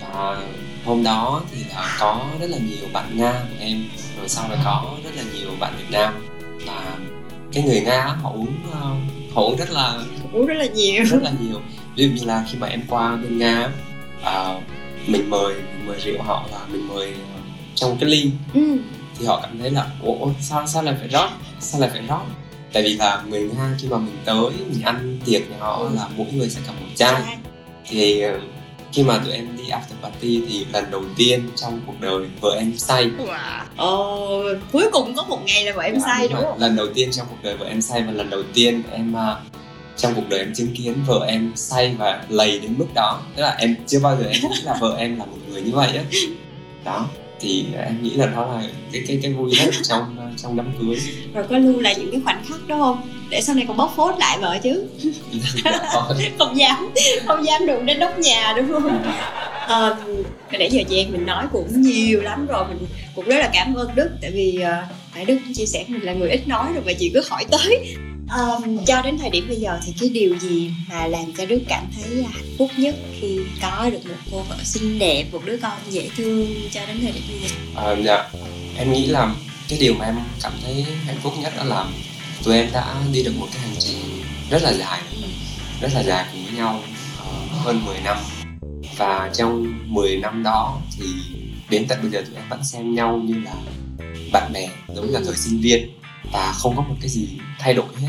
[0.00, 0.42] Và
[0.84, 3.84] hôm đó thì là có rất là nhiều bạn nga của em.
[4.18, 6.28] Rồi sau này có rất là nhiều bạn việt nam.
[6.66, 6.96] Và
[7.52, 9.98] cái người nga họ uống uh, họ uống rất là
[10.32, 11.04] uống rất là nhiều.
[11.04, 11.60] rất là nhiều.
[11.96, 13.70] Ví dụ như là khi mà em qua bên nga
[14.24, 14.60] à,
[15.06, 17.40] mình mời mình mời rượu họ là mình mời ờ,
[17.74, 18.30] trong cái ly.
[18.54, 18.78] Ừ.
[19.18, 21.28] thì họ cảm thấy là ủa sao sao lại phải rót?
[21.60, 22.22] Sao lại phải rót
[22.72, 26.08] tại vì là người nga khi mà mình tới mình ăn tiệc nhà họ là
[26.16, 27.22] mỗi người sẽ cầm một chai.
[27.88, 28.40] Thì ờ,
[28.92, 32.54] khi mà tụi em đi after party thì lần đầu tiên trong cuộc đời vợ
[32.58, 33.10] em say.
[33.18, 33.60] Wow.
[33.76, 34.42] Ồ,
[34.72, 36.58] cuối cùng có một ngày là vợ em Dạ, sai đúng không?
[36.58, 39.36] lần đầu tiên trong cuộc đời vợ em say và lần đầu tiên em à,
[39.96, 43.20] trong cuộc đời em chứng kiến vợ em say và lầy đến mức đó.
[43.36, 45.72] Tức là em chưa bao giờ em nghĩ là vợ em là một người như
[45.74, 46.02] vậy á.
[46.84, 47.06] Đó
[47.40, 48.62] thì em nghĩ là đó là
[48.92, 50.98] cái cái cái vui nhất trong à, trong đám cưới
[51.34, 53.08] Rồi có lưu lại những cái khoảnh khắc đó không?
[53.30, 54.86] Để sau này còn bóc phốt lại vợ chứ.
[56.38, 56.90] Không dám,
[57.26, 59.02] không dám đụng đến nóc nhà đúng không?
[59.66, 59.96] Ờ,
[60.52, 62.78] nãy giờ chị em mình nói cũng nhiều lắm rồi Mình
[63.14, 66.12] cũng rất là cảm ơn Đức Tại vì uh, nãy Đức chia sẻ mình là
[66.12, 67.96] người ít nói rồi Và chị cứ hỏi tới
[68.30, 71.62] Ờm, cho đến thời điểm bây giờ thì cái điều gì mà làm cho Đức
[71.68, 75.56] cảm thấy hạnh phúc nhất khi có được một cô vợ xinh đẹp, một đứa
[75.56, 77.54] con dễ thương cho đến thời điểm bây giờ?
[77.76, 78.28] À, dạ.
[78.78, 79.34] Em nghĩ là
[79.68, 81.86] cái điều mà em cảm thấy hạnh phúc nhất đó là
[82.44, 83.96] tụi em đã đi được một cái hành trình
[84.50, 85.00] rất là dài
[85.80, 86.80] rất là dài cùng với nhau
[87.18, 88.16] ờ, hơn 10 năm.
[88.96, 91.04] Và trong 10 năm đó thì
[91.70, 93.54] đến tận bây giờ tụi em vẫn xem nhau như là
[94.32, 95.90] bạn bè giống như là thời sinh viên.
[96.32, 97.28] Và không có một cái gì
[97.58, 98.08] thay đổi hết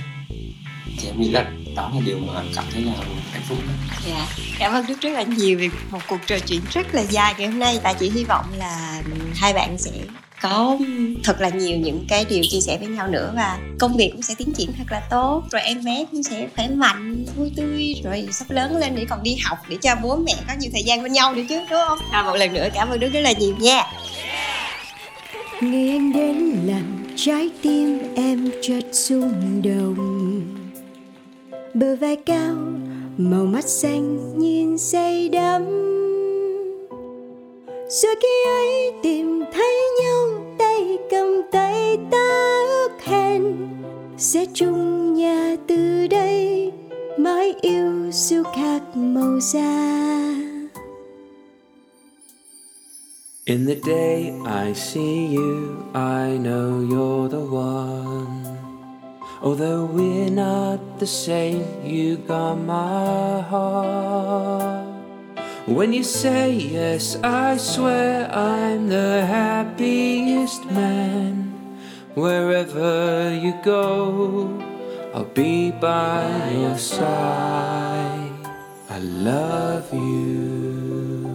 [1.01, 1.45] thì em nghĩ là
[1.75, 2.91] đó là điều mà cảm thấy là
[3.31, 3.97] hạnh phúc nhất.
[4.07, 4.27] Dạ,
[4.59, 7.47] cảm ơn Đức rất là nhiều vì một cuộc trò chuyện rất là dài ngày
[7.47, 9.01] hôm nay Và chị hy vọng là
[9.35, 9.91] hai bạn sẽ
[10.41, 10.77] có
[11.23, 14.21] thật là nhiều những cái điều chia sẻ với nhau nữa và công việc cũng
[14.21, 15.43] sẽ tiến triển thật là tốt.
[15.51, 19.23] Rồi em bé cũng sẽ khỏe mạnh vui tươi rồi sắp lớn lên để còn
[19.23, 21.79] đi học để cho bố mẹ có nhiều thời gian bên nhau nữa chứ đúng
[21.87, 21.99] không?
[22.11, 23.83] À, một lần nữa cảm ơn đức rất là nhiều nha.
[25.61, 26.35] Ngày anh đến
[26.65, 30.60] làm trái tim em chợt rung động
[31.73, 32.55] Bờ vai cao,
[33.17, 35.65] màu mắt xanh nhìn say đắm.
[37.89, 43.57] Rồi khi ấy tìm thấy nhau tay cầm tay ta ước hẹn.
[44.17, 46.71] Sẽ chung nhà từ đây
[47.17, 50.01] mãi yêu dù khác màu da.
[53.45, 58.60] In the day I see you, I know you're the one.
[59.41, 64.85] Although we're not the same, you got my heart.
[65.65, 71.53] When you say yes, I swear I'm the happiest man.
[72.13, 74.61] Wherever you go,
[75.13, 78.45] I'll be by your side.
[78.91, 81.25] I love you.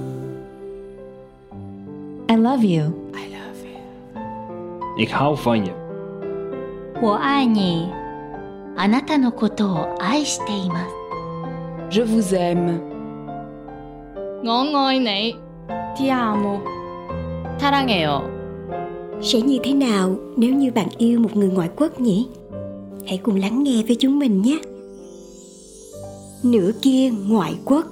[2.28, 3.10] I love you.
[3.14, 3.82] I love you.
[4.96, 5.85] Ik hou van je.
[7.01, 7.91] 我爱你。
[8.77, 11.99] あなたのことを愛しています。
[11.99, 12.79] Je vous aime.
[14.43, 15.35] 我愛你，
[15.97, 16.59] Ti amo，
[17.59, 18.21] 사랑해요.
[19.21, 22.27] Sẽ như thế nào nếu như bạn yêu một người ngoại quốc nhỉ?
[23.07, 24.59] Hãy cùng lắng nghe với chúng mình nhé.
[26.43, 27.85] Nửa kia ngoại quốc